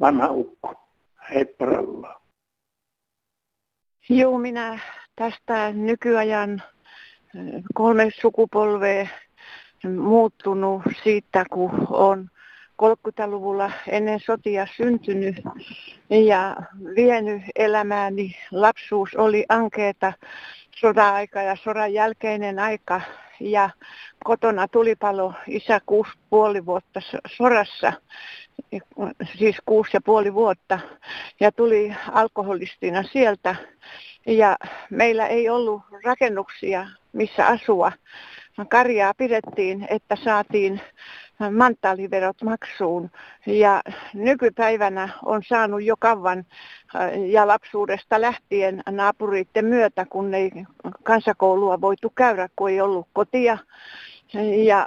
vanha 0.00 0.28
ukko. 0.30 0.88
Heipparalla. 1.30 2.20
Joo, 4.08 4.38
minä 4.38 4.78
tästä 5.16 5.72
nykyajan 5.72 6.62
kolme 7.74 8.08
sukupolvea 8.20 9.08
muuttunut 9.88 10.82
siitä, 11.02 11.44
kun 11.50 11.86
on 11.90 12.30
30-luvulla 12.82 13.70
ennen 13.88 14.20
sotia 14.20 14.66
syntynyt 14.76 15.36
ja 16.10 16.56
vienyt 16.96 17.42
elämääni. 17.56 18.36
Lapsuus 18.50 19.14
oli 19.16 19.44
ankeeta 19.48 20.12
sota-aika 20.76 21.42
ja 21.42 21.56
sodan 21.56 21.92
jälkeinen 21.92 22.58
aika. 22.58 23.00
Ja 23.40 23.70
kotona 24.24 24.68
tulipalo 24.68 25.34
isä 25.46 25.80
kuusi 25.86 26.10
puoli 26.30 26.66
vuotta 26.66 27.00
sodassa, 27.26 27.92
siis 29.38 29.56
kuusi 29.66 29.90
ja 29.94 30.00
puoli 30.04 30.34
vuotta. 30.34 30.78
Ja 31.40 31.52
tuli 31.52 31.94
alkoholistina 32.12 33.02
sieltä 33.02 33.56
ja 34.26 34.56
meillä 34.90 35.26
ei 35.26 35.48
ollut 35.48 35.82
rakennuksia 36.04 36.86
missä 37.12 37.46
asua. 37.46 37.92
Karjaa 38.68 39.14
pidettiin, 39.14 39.86
että 39.90 40.16
saatiin 40.24 40.80
manttaaliverot 41.50 42.42
maksuun. 42.42 43.10
Ja 43.46 43.82
nykypäivänä 44.14 45.08
on 45.24 45.42
saanut 45.48 45.82
jo 45.82 45.96
kauan 45.96 46.38
äh, 46.38 47.20
ja 47.26 47.46
lapsuudesta 47.46 48.20
lähtien 48.20 48.82
naapuriitten 48.90 49.64
myötä, 49.64 50.06
kun 50.06 50.34
ei 50.34 50.50
kansakoulua 51.02 51.80
voitu 51.80 52.10
käydä, 52.10 52.48
kun 52.56 52.70
ei 52.70 52.80
ollut 52.80 53.08
kotia 53.12 53.58
ja 54.64 54.86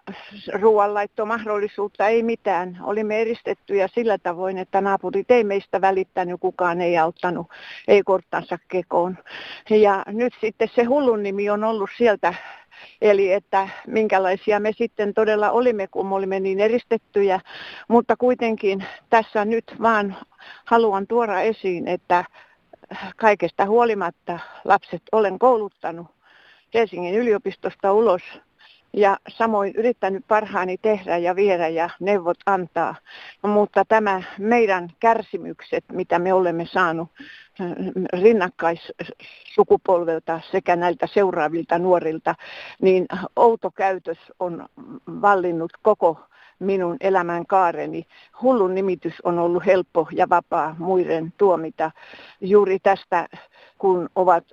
ruoanlaittomahdollisuutta 0.53 2.07
ei 2.07 2.23
mitään. 2.23 2.77
Olimme 2.83 3.21
eristettyjä 3.21 3.87
sillä 3.87 4.17
tavoin, 4.17 4.57
että 4.57 4.81
naapurit 4.81 5.31
ei 5.31 5.43
meistä 5.43 5.81
välittänyt, 5.81 6.39
kukaan 6.39 6.81
ei 6.81 6.97
auttanut, 6.97 7.47
ei 7.87 8.03
korttansa 8.03 8.57
kekoon. 8.67 9.17
Ja 9.69 10.03
nyt 10.07 10.33
sitten 10.41 10.69
se 10.75 10.83
hullun 10.83 11.23
nimi 11.23 11.49
on 11.49 11.63
ollut 11.63 11.89
sieltä 11.97 12.33
Eli 13.01 13.33
että 13.33 13.69
minkälaisia 13.87 14.59
me 14.59 14.71
sitten 14.71 15.13
todella 15.13 15.51
olimme, 15.51 15.87
kun 15.87 16.07
me 16.07 16.15
olimme 16.15 16.39
niin 16.39 16.59
eristettyjä. 16.59 17.39
Mutta 17.87 18.15
kuitenkin 18.17 18.85
tässä 19.09 19.45
nyt 19.45 19.75
vaan 19.81 20.15
haluan 20.65 21.07
tuoda 21.07 21.41
esiin, 21.41 21.87
että 21.87 22.25
kaikesta 23.15 23.65
huolimatta 23.65 24.39
lapset 24.63 25.01
olen 25.11 25.39
kouluttanut 25.39 26.07
Helsingin 26.73 27.15
yliopistosta 27.15 27.93
ulos 27.93 28.21
ja 28.93 29.17
samoin 29.29 29.73
yrittänyt 29.75 30.25
parhaani 30.27 30.77
tehdä 30.77 31.17
ja 31.17 31.35
viedä 31.35 31.67
ja 31.67 31.89
neuvot 31.99 32.37
antaa. 32.45 32.95
No, 33.43 33.49
mutta 33.49 33.85
tämä 33.85 34.23
meidän 34.37 34.89
kärsimykset, 34.99 35.85
mitä 35.91 36.19
me 36.19 36.33
olemme 36.33 36.65
saanut 36.65 37.09
äh, 37.61 37.67
rinnakkaissukupolvelta 38.21 40.41
sekä 40.51 40.75
näiltä 40.75 41.07
seuraavilta 41.07 41.79
nuorilta, 41.79 42.35
niin 42.81 43.05
outo 43.35 43.71
käytös 43.71 44.17
on 44.39 44.65
vallinnut 45.21 45.71
koko 45.81 46.19
minun 46.59 46.97
elämän 46.99 47.45
kaareni. 47.45 48.05
Hullun 48.41 48.75
nimitys 48.75 49.13
on 49.23 49.39
ollut 49.39 49.65
helppo 49.65 50.07
ja 50.11 50.29
vapaa 50.29 50.75
muiden 50.79 51.33
tuomita 51.37 51.91
juuri 52.41 52.79
tästä, 52.79 53.27
kun 53.77 54.09
ovat 54.15 54.43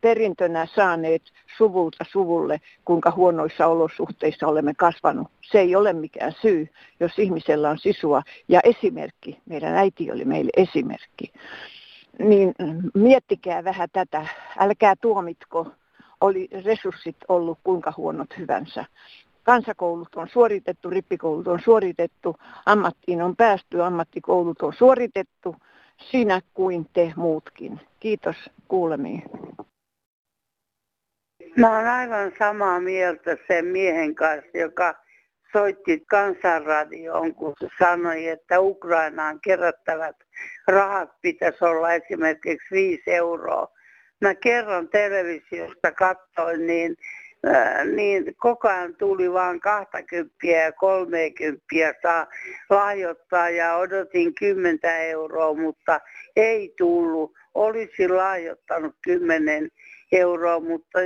perintönä 0.00 0.66
saaneet 0.66 1.22
suvulta 1.58 2.04
suvulle, 2.10 2.60
kuinka 2.84 3.10
huonoissa 3.10 3.66
olosuhteissa 3.66 4.46
olemme 4.46 4.74
kasvanut. 4.74 5.28
Se 5.40 5.60
ei 5.60 5.76
ole 5.76 5.92
mikään 5.92 6.32
syy, 6.42 6.68
jos 7.00 7.18
ihmisellä 7.18 7.70
on 7.70 7.78
sisua 7.78 8.22
ja 8.48 8.60
esimerkki. 8.64 9.38
Meidän 9.46 9.74
äiti 9.74 10.12
oli 10.12 10.24
meille 10.24 10.50
esimerkki. 10.56 11.32
Niin 12.18 12.54
miettikää 12.94 13.64
vähän 13.64 13.88
tätä. 13.92 14.26
Älkää 14.58 14.94
tuomitko 15.00 15.66
oli 16.20 16.48
resurssit 16.64 17.16
ollut 17.28 17.58
kuinka 17.64 17.92
huonot 17.96 18.38
hyvänsä 18.38 18.84
kansakoulut 19.42 20.14
on 20.14 20.28
suoritettu, 20.28 20.90
rippikoulut 20.90 21.48
on 21.48 21.60
suoritettu, 21.64 22.36
ammattiin 22.66 23.22
on 23.22 23.36
päästy, 23.36 23.82
ammattikoulut 23.82 24.62
on 24.62 24.72
suoritettu, 24.72 25.56
sinä 26.10 26.40
kuin 26.54 26.86
te 26.92 27.12
muutkin. 27.16 27.80
Kiitos 28.00 28.36
kuulemiin. 28.68 29.22
Mä 31.56 31.70
olen 31.70 31.88
aivan 31.88 32.32
samaa 32.38 32.80
mieltä 32.80 33.36
sen 33.48 33.64
miehen 33.64 34.14
kanssa, 34.14 34.58
joka 34.58 34.94
soitti 35.52 36.04
kansanradioon, 36.06 37.34
kun 37.34 37.54
sanoi, 37.78 38.28
että 38.28 38.60
Ukrainaan 38.60 39.40
kerättävät 39.40 40.16
rahat 40.68 41.10
pitäisi 41.22 41.64
olla 41.64 41.92
esimerkiksi 41.92 42.68
5 42.70 43.02
euroa. 43.06 43.68
Mä 44.20 44.34
kerron 44.34 44.88
televisiosta 44.88 45.92
katsoin, 45.92 46.66
niin 46.66 46.96
niin 47.96 48.36
koko 48.36 48.68
ajan 48.68 48.94
tuli 48.96 49.32
vain 49.32 49.60
20 49.60 50.34
ja 50.42 50.72
30 50.72 51.64
saa 52.02 52.26
lahjoittaa 52.70 53.50
ja 53.50 53.76
odotin 53.76 54.34
10 54.34 54.78
euroa, 54.84 55.54
mutta 55.54 56.00
ei 56.36 56.74
tullut. 56.78 57.32
Olisin 57.54 58.16
lahjoittanut 58.16 58.94
10 59.02 59.68
euroa, 60.12 60.60
mutta 60.60 60.98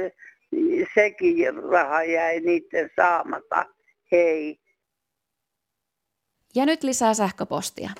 sekin 0.95 1.55
raha 1.71 2.05
jäi 2.05 2.41
niiden 2.41 2.91
saamata. 2.97 3.67
Hei. 4.13 4.59
Ja 6.55 6.67
nyt 6.67 6.83
lisää 6.83 7.15
sähköpostia. 7.15 7.91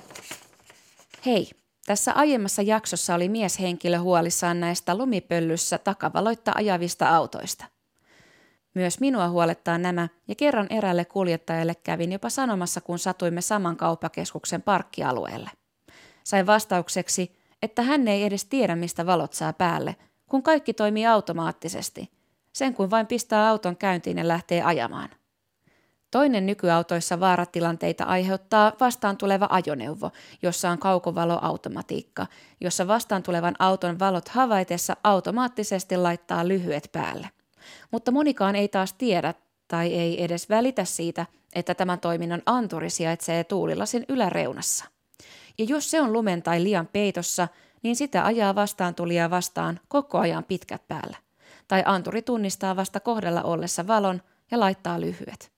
Hei, 1.25 1.49
tässä 1.85 2.13
aiemmassa 2.13 2.61
jaksossa 2.61 3.15
oli 3.15 3.29
mieshenkilö 3.29 3.99
huolissaan 3.99 4.59
näistä 4.59 4.97
lumipöllyssä 4.97 5.77
takavaloitta 5.77 6.51
ajavista 6.55 7.09
autoista– 7.09 7.65
myös 8.77 8.99
minua 8.99 9.29
huolettaa 9.29 9.77
nämä, 9.77 10.07
ja 10.27 10.35
kerran 10.35 10.67
erälle 10.69 11.05
kuljettajalle 11.05 11.75
kävin 11.75 12.11
jopa 12.11 12.29
sanomassa, 12.29 12.81
kun 12.81 12.99
satuimme 12.99 13.41
saman 13.41 13.77
kauppakeskuksen 13.77 14.61
parkkialueelle. 14.61 15.49
Sain 16.23 16.47
vastaukseksi, 16.47 17.37
että 17.61 17.81
hän 17.81 18.07
ei 18.07 18.23
edes 18.23 18.45
tiedä, 18.45 18.75
mistä 18.75 19.05
valot 19.05 19.33
saa 19.33 19.53
päälle, 19.53 19.95
kun 20.29 20.43
kaikki 20.43 20.73
toimii 20.73 21.05
automaattisesti, 21.05 22.11
sen 22.53 22.73
kuin 22.73 22.91
vain 22.91 23.07
pistää 23.07 23.49
auton 23.49 23.77
käyntiin 23.77 24.17
ja 24.17 24.27
lähtee 24.27 24.61
ajamaan. 24.61 25.09
Toinen 26.11 26.45
nykyautoissa 26.45 27.19
vaaratilanteita 27.19 28.03
aiheuttaa 28.03 28.73
vastaan 28.79 29.17
tuleva 29.17 29.47
ajoneuvo, 29.51 30.11
jossa 30.41 30.69
on 30.69 30.79
kaukovaloautomatiikka, 30.79 32.27
jossa 32.61 32.87
vastaan 32.87 33.23
tulevan 33.23 33.55
auton 33.59 33.99
valot 33.99 34.29
havaitessa 34.29 34.97
automaattisesti 35.03 35.97
laittaa 35.97 36.47
lyhyet 36.47 36.89
päälle. 36.91 37.29
Mutta 37.91 38.11
monikaan 38.11 38.55
ei 38.55 38.67
taas 38.67 38.93
tiedä 38.93 39.33
tai 39.67 39.93
ei 39.93 40.23
edes 40.23 40.49
välitä 40.49 40.85
siitä, 40.85 41.25
että 41.53 41.75
tämän 41.75 41.99
toiminnon 41.99 42.41
anturi 42.45 42.89
sijaitsee 42.89 43.43
tuulilasin 43.43 44.05
yläreunassa. 44.09 44.85
Ja 45.57 45.65
jos 45.65 45.91
se 45.91 46.01
on 46.01 46.13
lumen 46.13 46.43
tai 46.43 46.63
liian 46.63 46.87
peitossa, 46.87 47.47
niin 47.83 47.95
sitä 47.95 48.25
ajaa 48.25 48.55
vastaan 48.55 48.95
tulijaa 48.95 49.29
vastaan 49.29 49.79
koko 49.87 50.17
ajan 50.17 50.43
pitkät 50.43 50.87
päällä. 50.87 51.17
Tai 51.67 51.83
anturi 51.85 52.21
tunnistaa 52.21 52.75
vasta 52.75 52.99
kohdalla 52.99 53.43
ollessa 53.43 53.87
valon 53.87 54.21
ja 54.51 54.59
laittaa 54.59 55.01
lyhyet. 55.01 55.51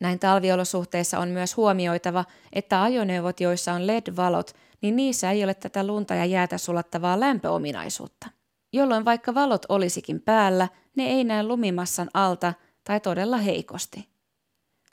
Näin 0.00 0.18
talviolosuhteissa 0.18 1.18
on 1.18 1.28
myös 1.28 1.56
huomioitava, 1.56 2.24
että 2.52 2.82
ajoneuvot, 2.82 3.40
joissa 3.40 3.72
on 3.72 3.86
LED-valot, 3.86 4.56
niin 4.80 4.96
niissä 4.96 5.30
ei 5.30 5.44
ole 5.44 5.54
tätä 5.54 5.86
lunta 5.86 6.14
ja 6.14 6.24
jäätä 6.24 6.58
sulattavaa 6.58 7.20
lämpöominaisuutta. 7.20 8.39
Jolloin 8.72 9.04
vaikka 9.04 9.34
valot 9.34 9.66
olisikin 9.68 10.20
päällä, 10.20 10.68
ne 10.96 11.06
ei 11.06 11.24
näe 11.24 11.42
lumimassan 11.42 12.10
alta 12.14 12.54
tai 12.84 13.00
todella 13.00 13.36
heikosti. 13.36 14.08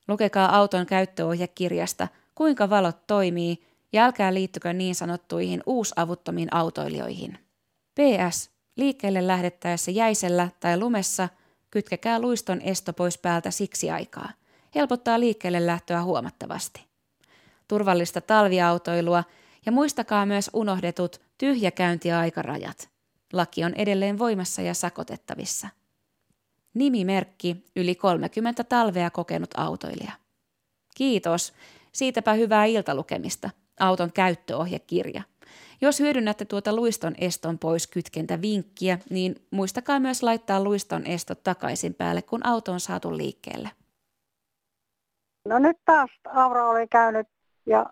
Lukekaa 0.08 0.58
auton 0.58 0.86
käyttöohjekirjasta, 0.86 2.08
kuinka 2.36 2.70
valot 2.70 3.08
toimii, 3.08 3.68
ja 3.94 4.06
älkää 4.06 4.34
liittykö 4.34 4.74
niin 4.74 4.96
sanottuihin 4.96 5.64
uusavuttomiin 5.66 6.56
autoilijoihin. 6.56 7.40
PS. 7.96 8.52
Liikkeelle 8.76 9.28
lähdettäessä 9.28 9.92
jäisellä 9.92 10.50
tai 10.60 10.80
lumessa 10.80 11.30
kytkekää 11.72 12.20
luiston 12.20 12.62
esto 12.62 12.94
pois 12.94 13.18
päältä 13.18 13.52
siksi 13.52 13.92
aikaa. 13.92 14.30
Helpottaa 14.76 15.20
liikkeelle 15.20 15.66
lähtöä 15.66 16.04
huomattavasti. 16.04 16.86
Turvallista 17.68 18.22
talviautoilua 18.22 19.24
ja 19.66 19.72
muistakaa 19.72 20.26
myös 20.26 20.50
unohdetut 20.54 21.22
tyhjäkäyntiaikarajat. 21.38 22.97
Laki 23.34 23.64
on 23.64 23.74
edelleen 23.74 24.20
voimassa 24.20 24.62
ja 24.62 24.74
sakotettavissa. 24.74 25.68
Nimimerkki 26.74 27.66
yli 27.76 27.96
30 27.96 28.64
talvea 28.64 29.10
kokenut 29.10 29.50
autoilija. 29.58 30.12
Kiitos. 30.96 31.54
Siitäpä 31.92 32.34
hyvää 32.34 32.66
iltalukemista. 32.66 33.50
Auton 33.80 34.12
käyttöohjekirja. 34.12 35.22
Jos 35.82 36.00
hyödynnätte 36.00 36.46
tuota 36.46 36.76
luiston 36.76 37.16
eston 37.18 37.60
pois 37.60 37.88
kytkentä 37.88 38.42
vinkkiä, 38.42 39.00
niin 39.10 39.36
muistakaa 39.52 40.00
myös 40.00 40.24
laittaa 40.24 40.64
luiston 40.64 41.06
estot 41.06 41.44
takaisin 41.44 41.94
päälle, 41.94 42.22
kun 42.22 42.46
auto 42.46 42.72
on 42.72 42.80
saatu 42.80 43.18
liikkeelle. 43.18 43.70
No 45.46 45.60
nyt 45.60 45.78
taas 45.86 46.10
Aura 46.34 46.70
oli 46.70 46.88
käynyt 46.88 47.28
ja 47.66 47.86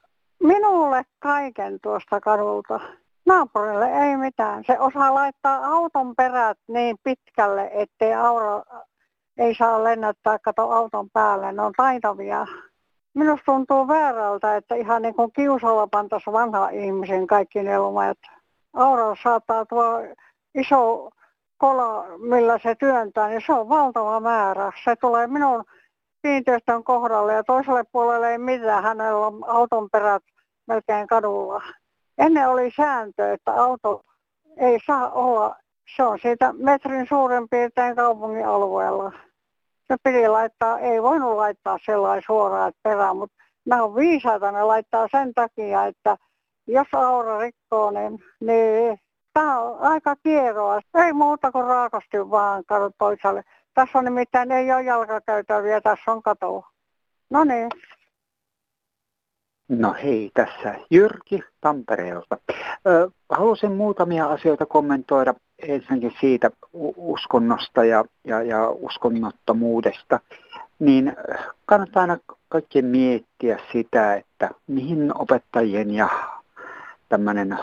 minulle 0.43 1.03
kaiken 1.19 1.79
tuosta 1.83 2.21
kadulta. 2.21 2.79
Naapurille 3.25 3.91
ei 3.91 4.17
mitään. 4.17 4.63
Se 4.67 4.79
osaa 4.79 5.13
laittaa 5.13 5.65
auton 5.65 6.15
perät 6.15 6.57
niin 6.67 6.97
pitkälle, 7.03 7.69
ettei 7.73 8.13
Aura 8.13 8.63
ei 9.37 9.55
saa 9.55 9.83
lennättää 9.83 10.39
kato 10.39 10.71
auton 10.71 11.09
päälle. 11.09 11.51
Ne 11.51 11.61
on 11.61 11.73
taitavia. 11.77 12.47
Minusta 13.13 13.45
tuntuu 13.45 13.87
väärältä, 13.87 14.55
että 14.55 14.75
ihan 14.75 15.01
niin 15.01 15.15
kuin 15.15 15.31
kiusalla 15.31 15.87
pantaisi 15.87 16.31
vanha 16.31 16.69
ihmisen 16.69 17.27
kaikki 17.27 17.63
neulomajat. 17.63 18.17
Aura 18.73 19.15
saattaa 19.23 19.65
tuo 19.65 19.85
iso 20.55 21.09
kola, 21.57 22.05
millä 22.17 22.59
se 22.63 22.75
työntää, 22.75 23.27
niin 23.27 23.41
se 23.45 23.53
on 23.53 23.69
valtava 23.69 24.19
määrä. 24.19 24.71
Se 24.83 24.95
tulee 24.95 25.27
minun 25.27 25.63
kiinteistön 26.21 26.83
kohdalle 26.83 27.33
ja 27.33 27.43
toiselle 27.43 27.83
puolelle 27.91 28.31
ei 28.31 28.37
mitään. 28.37 28.83
Hänellä 28.83 29.27
on 29.27 29.43
auton 29.47 29.89
perät 29.89 30.23
melkein 30.67 31.07
kadulla. 31.07 31.63
Ennen 32.17 32.49
oli 32.49 32.71
sääntö, 32.71 33.33
että 33.33 33.53
auto 33.53 34.01
ei 34.57 34.79
saa 34.87 35.11
olla, 35.11 35.55
se 35.95 36.03
on 36.03 36.19
siitä 36.19 36.53
metrin 36.53 37.07
suurin 37.09 37.49
piirtein 37.49 37.95
kaupungin 37.95 38.47
alueella. 38.47 39.11
Se 39.87 39.95
piti 40.03 40.27
laittaa, 40.27 40.79
ei 40.79 41.03
voinut 41.03 41.35
laittaa 41.35 41.77
sellainen 41.85 42.23
suoraan 42.25 42.73
perään, 42.83 43.17
mutta 43.17 43.35
nämä 43.65 43.83
on 43.83 43.95
viisaita, 43.95 44.51
ne 44.51 44.63
laittaa 44.63 45.07
sen 45.11 45.33
takia, 45.33 45.85
että 45.85 46.17
jos 46.67 46.87
aura 46.93 47.39
rikkoo, 47.39 47.91
niin, 47.91 48.19
niin 48.39 48.99
tämä 49.33 49.59
on 49.59 49.79
aika 49.79 50.15
kierroa. 50.15 50.79
Ei 50.95 51.13
muuta 51.13 51.51
kuin 51.51 51.65
raakasti 51.65 52.29
vaan 52.29 52.63
kadut 52.67 52.95
toisaalle. 52.97 53.43
Tässä 53.73 53.99
on 53.99 54.05
nimittäin 54.05 54.51
ei 54.51 54.71
ole 54.71 54.83
jalkakäytäviä, 54.83 55.81
tässä 55.81 56.11
on 56.11 56.23
katoa. 56.23 56.69
No 57.29 57.43
niin. 57.43 57.69
No 59.69 59.95
hei, 60.03 60.31
tässä 60.33 60.75
Jyrki 60.91 61.39
Tampereelta. 61.61 62.37
Ö, 62.87 63.09
halusin 63.29 63.71
muutamia 63.71 64.25
asioita 64.27 64.65
kommentoida 64.65 65.33
ensinnäkin 65.59 66.13
siitä 66.19 66.51
uskonnosta 66.95 67.85
ja, 67.85 68.05
ja, 68.23 68.41
ja 68.43 68.69
uskonnottomuudesta. 68.69 70.19
Niin 70.79 71.15
kannattaa 71.65 72.01
aina 72.01 72.17
kaikkien 72.49 72.85
miettiä 72.85 73.59
sitä, 73.71 74.15
että 74.15 74.49
mihin 74.67 75.11
opettajien 75.17 75.91
ja 75.91 76.09
tämmöinen 77.09 77.59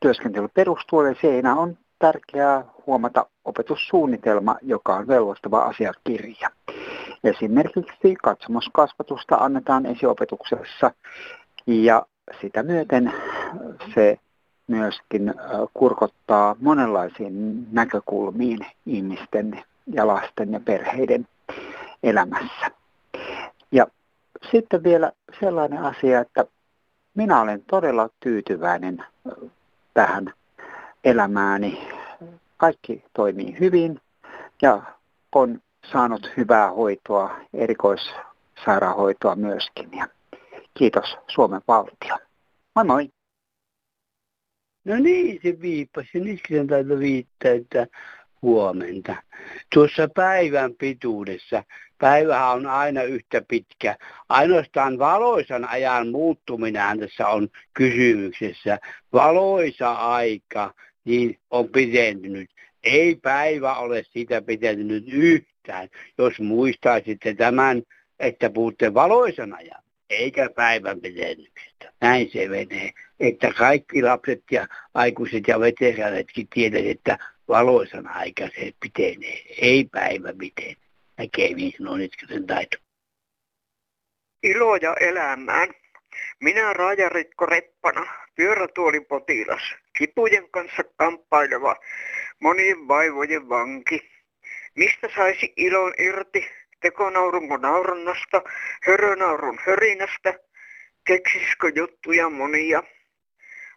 työskentely 0.00 0.48
perustuu. 0.54 1.00
Eli 1.00 1.16
siinä 1.20 1.54
on 1.54 1.78
tärkeää 1.98 2.64
huomata 2.86 3.26
opetussuunnitelma, 3.44 4.56
joka 4.62 4.94
on 4.94 5.06
velvoittava 5.06 5.58
asiakirja. 5.58 6.48
Esimerkiksi 7.24 8.14
katsomuskasvatusta 8.22 9.36
annetaan 9.36 9.86
esiopetuksessa 9.86 10.90
ja 11.66 12.06
sitä 12.40 12.62
myöten 12.62 13.12
se 13.94 14.18
myöskin 14.66 15.34
kurkottaa 15.74 16.56
monenlaisiin 16.60 17.66
näkökulmiin 17.72 18.66
ihmisten 18.86 19.62
ja 19.86 20.06
lasten 20.06 20.52
ja 20.52 20.60
perheiden 20.60 21.28
elämässä. 22.02 22.70
Ja 23.72 23.86
sitten 24.50 24.84
vielä 24.84 25.12
sellainen 25.40 25.82
asia, 25.82 26.20
että 26.20 26.44
minä 27.14 27.40
olen 27.40 27.62
todella 27.70 28.08
tyytyväinen 28.20 29.04
tähän 29.94 30.32
elämääni. 31.04 31.88
Kaikki 32.56 33.04
toimii 33.14 33.56
hyvin 33.60 34.00
ja 34.62 34.82
on 35.34 35.60
saanut 35.92 36.30
hyvää 36.36 36.70
hoitoa, 36.70 37.36
erikoissairaanhoitoa 37.54 39.36
myöskin. 39.36 39.88
Ja 39.92 40.08
Kiitos 40.78 41.16
Suomen 41.28 41.60
valtio. 41.68 42.18
Moi 42.74 42.84
moi. 42.84 43.08
No 44.84 44.96
niin, 44.96 45.40
se 45.42 45.60
viippasi. 45.60 46.20
Nyt 46.20 46.40
sen 46.48 46.66
täytyy 46.66 46.98
viittää, 46.98 47.52
että 47.52 47.86
huomenta. 48.42 49.16
Tuossa 49.74 50.08
päivän 50.14 50.74
pituudessa, 50.74 51.64
päivähän 51.98 52.56
on 52.56 52.66
aina 52.66 53.02
yhtä 53.02 53.42
pitkä. 53.48 53.96
Ainoastaan 54.28 54.98
valoisan 54.98 55.64
ajan 55.68 56.08
muuttuminen 56.08 57.00
tässä 57.00 57.28
on 57.28 57.48
kysymyksessä. 57.74 58.78
Valoisa 59.12 59.92
aika 59.92 60.74
niin 61.04 61.38
on 61.50 61.68
pidentynyt. 61.68 62.50
Ei 62.82 63.14
päivä 63.14 63.74
ole 63.74 64.02
sitä 64.10 64.42
pidentynyt 64.42 65.04
yhtään, 65.08 65.88
jos 66.18 66.40
muistaisitte 66.40 67.34
tämän, 67.34 67.82
että 68.18 68.50
puhutte 68.50 68.94
valoisan 68.94 69.54
ajan 69.54 69.85
eikä 70.10 70.50
päivän 70.56 71.00
pidennyksestä. 71.00 71.92
Näin 72.00 72.30
se 72.30 72.48
menee. 72.48 72.90
Että 73.20 73.52
kaikki 73.52 74.02
lapset 74.02 74.42
ja 74.50 74.68
aikuiset 74.94 75.48
ja 75.48 75.60
veteraanitkin 75.60 76.48
tiedät, 76.54 76.86
että 76.86 77.18
valoisan 77.48 78.08
aika 78.08 78.44
se 78.44 78.72
pitenee, 78.80 79.42
ei 79.62 79.84
päivä 79.84 80.32
miten. 80.32 80.76
Näkee 81.18 81.54
niin 81.54 81.88
on 81.88 82.00
sen 82.28 82.46
taito. 82.46 82.76
Iloja 84.42 84.94
elämään. 85.00 85.68
Minä 86.40 86.72
Rajaritko 86.72 87.46
Reppana, 87.46 88.06
pyörätuolipotilas, 88.36 89.62
kipujen 89.98 90.50
kanssa 90.50 90.82
kamppaileva, 90.96 91.76
monien 92.40 92.88
vaivojen 92.88 93.48
vanki. 93.48 94.10
Mistä 94.74 95.08
saisi 95.16 95.52
ilon 95.56 95.92
irti 95.98 96.46
tekonaurunko 96.80 97.56
naurannasta, 97.56 98.42
hörönaurun 98.82 99.58
hörinästä, 99.66 100.34
keksisikö 101.06 101.72
juttuja 101.74 102.30
monia. 102.30 102.82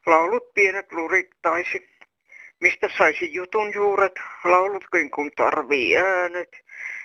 Laulut 0.06 0.54
pienet 0.54 0.92
lurittaisi, 0.92 1.90
mistä 2.60 2.90
saisi 2.98 3.34
jutun 3.34 3.74
juuret, 3.74 4.14
laulutkin 4.44 5.12
kun 5.12 5.32
tarvii 5.36 5.98
äänet. 5.98 6.50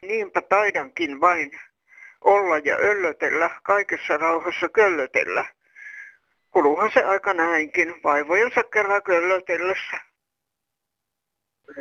Niinpä 0.02 0.42
taidankin 0.42 1.20
vain 1.20 1.50
olla 2.20 2.58
ja 2.58 2.76
öllötellä, 2.76 3.50
kaikessa 3.62 4.16
rauhassa 4.16 4.68
köllötellä. 4.68 5.44
Kuluhan 6.50 6.90
se 6.94 7.04
aika 7.04 7.34
näinkin, 7.34 7.94
vaivojensa 8.04 8.62
kerran 8.62 9.02
köllötellessä. 9.02 9.96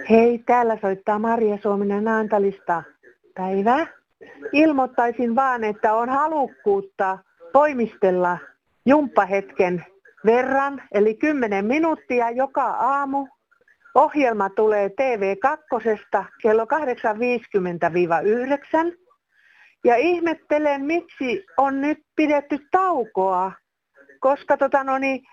Hei, 0.09 0.37
täällä 0.37 0.77
soittaa 0.81 1.19
Maria 1.19 1.57
Suominen 1.61 2.03
Naantalista. 2.03 2.83
Päivää. 3.35 4.02
Ilmoittaisin 4.51 5.35
vaan, 5.35 5.63
että 5.63 5.93
on 5.93 6.09
halukkuutta 6.09 7.17
toimistella 7.53 8.37
jumppahetken 8.85 9.85
verran, 10.25 10.83
eli 10.91 11.15
10 11.15 11.65
minuuttia 11.65 12.29
joka 12.29 12.65
aamu. 12.65 13.27
Ohjelma 13.95 14.49
tulee 14.49 14.87
TV2 14.87 16.25
kello 16.41 16.63
8.50-9. 16.63 16.69
Ja 19.83 19.95
ihmettelen, 19.95 20.85
miksi 20.85 21.45
on 21.57 21.81
nyt 21.81 21.97
pidetty 22.15 22.59
taukoa, 22.71 23.51
koska 24.19 24.57
tota 24.57 24.83
no 24.83 24.97
niin, 24.97 25.23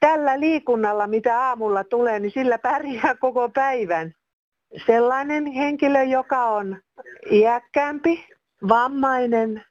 tällä 0.00 0.40
liikunnalla, 0.40 1.06
mitä 1.06 1.40
aamulla 1.40 1.84
tulee, 1.84 2.18
niin 2.18 2.30
sillä 2.30 2.58
pärjää 2.58 3.14
koko 3.20 3.48
päivän 3.48 4.14
sellainen 4.86 5.46
henkilö, 5.46 6.02
joka 6.02 6.44
on 6.44 6.80
iäkkäämpi, 7.30 8.26
vammainen, 8.68 9.64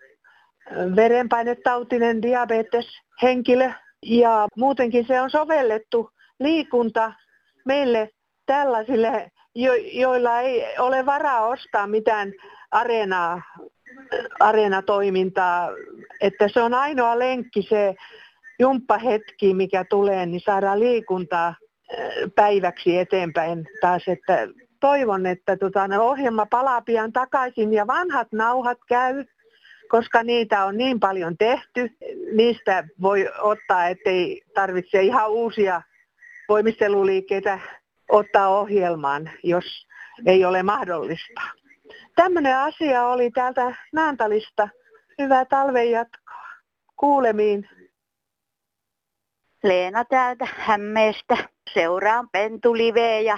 verenpainetautinen 0.96 2.22
diabeteshenkilö 2.22 3.72
ja 4.06 4.48
muutenkin 4.58 5.06
se 5.08 5.22
on 5.22 5.30
sovellettu 5.30 6.10
liikunta 6.40 7.14
meille 7.66 8.10
tällaisille 8.46 9.32
jo, 9.56 9.74
joilla 9.94 10.40
ei 10.40 10.78
ole 10.80 11.06
varaa 11.06 11.48
ostaa 11.48 11.88
mitään 11.88 12.34
areenaa, 12.72 13.42
areenatoimintaa, 14.40 15.70
että 16.22 16.48
se 16.48 16.62
on 16.62 16.74
ainoa 16.74 17.20
lenkki 17.20 17.62
se 17.62 17.96
jumppahetki, 18.60 19.54
mikä 19.54 19.86
tulee, 19.90 20.26
niin 20.26 20.42
saadaan 20.42 20.80
liikuntaa 20.80 21.56
päiväksi 22.36 22.98
eteenpäin 22.98 23.66
taas, 23.82 24.04
että 24.08 24.48
toivon, 24.82 25.26
että 25.26 25.58
tota, 25.58 25.90
ohjelma 26.00 26.46
palaa 26.46 26.82
pian 26.82 27.14
takaisin 27.14 27.74
ja 27.74 27.88
vanhat 27.88 28.28
nauhat 28.32 28.78
käy, 28.88 29.26
koska 29.90 30.24
niitä 30.24 30.66
on 30.66 30.78
niin 30.78 31.00
paljon 31.00 31.38
tehty. 31.38 31.98
Niistä 32.36 32.84
voi 33.02 33.30
ottaa, 33.40 33.88
ettei 33.88 34.42
tarvitse 34.54 35.02
ihan 35.02 35.32
uusia 35.32 35.82
voimisteluliikkeitä 36.50 37.60
ottaa 38.10 38.48
ohjelmaan, 38.48 39.30
jos 39.44 39.88
ei 40.26 40.46
ole 40.46 40.64
mahdollista. 40.64 41.42
Tämmöinen 42.16 42.58
asia 42.58 43.08
oli 43.08 43.32
täältä 43.32 43.76
Naantalista. 43.94 44.70
Hyvää 45.22 45.46
talven 45.46 45.92
jatkoa. 45.92 46.46
Kuulemiin. 46.96 47.70
Leena 49.64 50.06
täältä 50.06 50.48
Hämmeestä. 50.56 51.38
Seuraan 51.74 52.30
pentuliveä 52.30 53.20
ja 53.20 53.38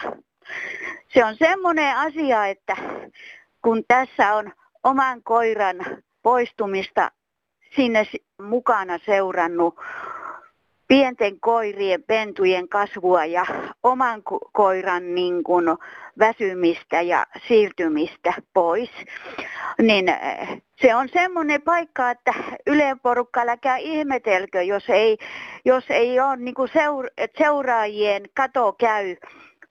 se 1.07 1.25
on 1.25 1.35
semmoinen 1.35 1.97
asia, 1.97 2.47
että 2.47 2.75
kun 3.61 3.83
tässä 3.87 4.35
on 4.35 4.51
oman 4.83 5.23
koiran 5.23 5.77
poistumista 6.23 7.11
sinne 7.75 8.03
mukana 8.41 8.99
seurannut 9.05 9.75
pienten 10.87 11.39
koirien, 11.39 12.03
pentujen 12.03 12.69
kasvua 12.69 13.25
ja 13.25 13.45
oman 13.83 14.23
koiran 14.53 15.15
niin 15.15 15.43
kuin 15.43 15.65
väsymistä 16.19 17.01
ja 17.01 17.25
siirtymistä 17.47 18.33
pois, 18.53 18.89
niin 19.81 20.09
eh, 20.09 20.61
se 20.81 20.95
on 20.95 21.09
semmoinen 21.13 21.61
paikka, 21.61 22.11
että 22.11 22.33
Ylen 22.67 22.99
porukka 22.99 23.41
älkää 23.41 23.77
ihmetelkö, 23.77 24.61
jos 24.61 24.89
ei, 24.89 25.17
jos 25.65 25.83
ei 25.89 26.19
ole 26.19 26.37
niin 26.37 26.55
kuin 26.55 26.69
seura- 26.73 27.09
seuraajien 27.37 28.23
kato 28.33 28.73
käy 28.73 29.15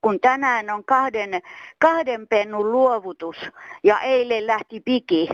kun 0.02 0.20
tänään 0.20 0.70
on 0.70 0.84
kahden, 0.84 1.42
kahden 1.78 2.28
pennun 2.28 2.72
luovutus 2.72 3.36
ja 3.84 4.00
eilen 4.00 4.46
lähti 4.46 4.80
piki. 4.80 5.28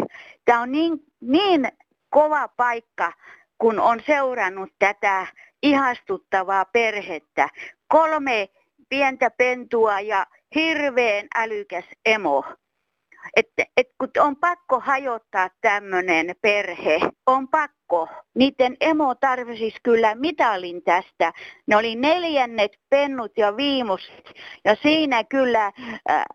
Tämä 0.45 0.61
on 0.61 0.73
niin, 0.73 0.93
niin 1.21 1.69
kova 2.11 2.49
paikka, 2.49 3.13
kun 3.59 3.81
on 3.81 4.01
seurannut 4.07 4.71
tätä 4.79 5.27
ihastuttavaa 5.63 6.65
perhettä. 6.65 7.49
Kolme 7.89 8.49
pientä 8.89 9.31
pentua 9.31 10.01
ja 10.01 10.27
hirveän 10.55 11.27
älykäs 11.35 11.85
emo. 12.05 12.45
Että 13.37 13.65
et 13.77 13.89
kun 13.99 14.11
on 14.19 14.37
pakko 14.37 14.81
hajottaa 14.81 15.51
tämmöinen 15.61 16.35
perhe, 16.43 17.01
on 17.27 17.49
pakko. 17.49 17.78
Niiden 18.35 18.77
emo 18.81 19.15
tarvitsisi 19.15 19.77
kyllä 19.83 20.15
mitalin 20.15 20.83
tästä. 20.83 21.33
Ne 21.67 21.77
oli 21.77 21.97
neljännet 21.97 22.73
pennut 22.91 23.33
ja 23.37 23.57
viimuset. 23.57 24.33
Ja 24.65 24.77
siinä 24.83 25.25
kyllä 25.25 25.73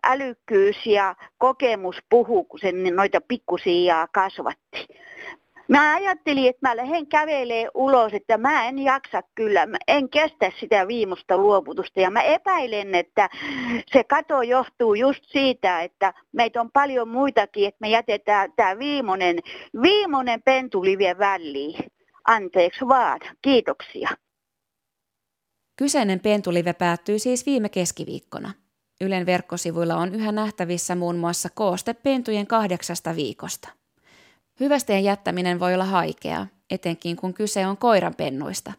älykkyys 0.02 0.86
ja 0.86 1.14
kokemus 1.38 1.96
puhuu, 2.10 2.44
kun 2.44 2.58
se 2.58 2.72
noita 2.72 3.20
pikkusiaa 3.28 4.06
kasvatti. 4.12 4.86
Mä 5.68 5.94
ajattelin, 5.94 6.48
että 6.48 6.68
mä 6.68 6.76
lähden 6.76 7.06
kävelee 7.06 7.68
ulos, 7.74 8.12
että 8.14 8.38
mä 8.38 8.68
en 8.68 8.78
jaksa 8.78 9.22
kyllä, 9.34 9.66
mä 9.66 9.76
en 9.88 10.10
kestä 10.10 10.52
sitä 10.60 10.88
viimusta 10.88 11.38
luovutusta. 11.38 12.00
Ja 12.00 12.10
mä 12.10 12.22
epäilen, 12.22 12.94
että 12.94 13.28
se 13.92 14.04
kato 14.04 14.42
johtuu 14.42 14.94
just 14.94 15.24
siitä, 15.24 15.80
että 15.80 16.14
meitä 16.32 16.60
on 16.60 16.70
paljon 16.72 17.08
muitakin, 17.08 17.68
että 17.68 17.78
me 17.80 17.88
jätetään 17.88 18.52
tämä 18.56 18.78
viimeinen, 18.78 19.38
viimeinen 19.82 20.42
pentulivien 20.42 21.18
väliin. 21.18 21.84
Anteeksi 22.24 22.88
vaan. 22.88 23.20
Kiitoksia. 23.42 24.08
Kyseinen 25.76 26.20
pentulive 26.20 26.72
päättyy 26.72 27.18
siis 27.18 27.46
viime 27.46 27.68
keskiviikkona. 27.68 28.52
Ylen 29.00 29.26
verkkosivuilla 29.26 29.96
on 29.96 30.14
yhä 30.14 30.32
nähtävissä 30.32 30.94
muun 30.94 31.16
muassa 31.16 31.48
kooste 31.54 31.94
pentujen 31.94 32.46
kahdeksasta 32.46 33.16
viikosta. 33.16 33.83
Hyvästeen 34.60 35.04
jättäminen 35.04 35.60
voi 35.60 35.74
olla 35.74 35.84
haikeaa, 35.84 36.46
etenkin 36.70 37.16
kun 37.16 37.34
kyse 37.34 37.66
on 37.66 37.76
koiranpennuista. 37.76 38.72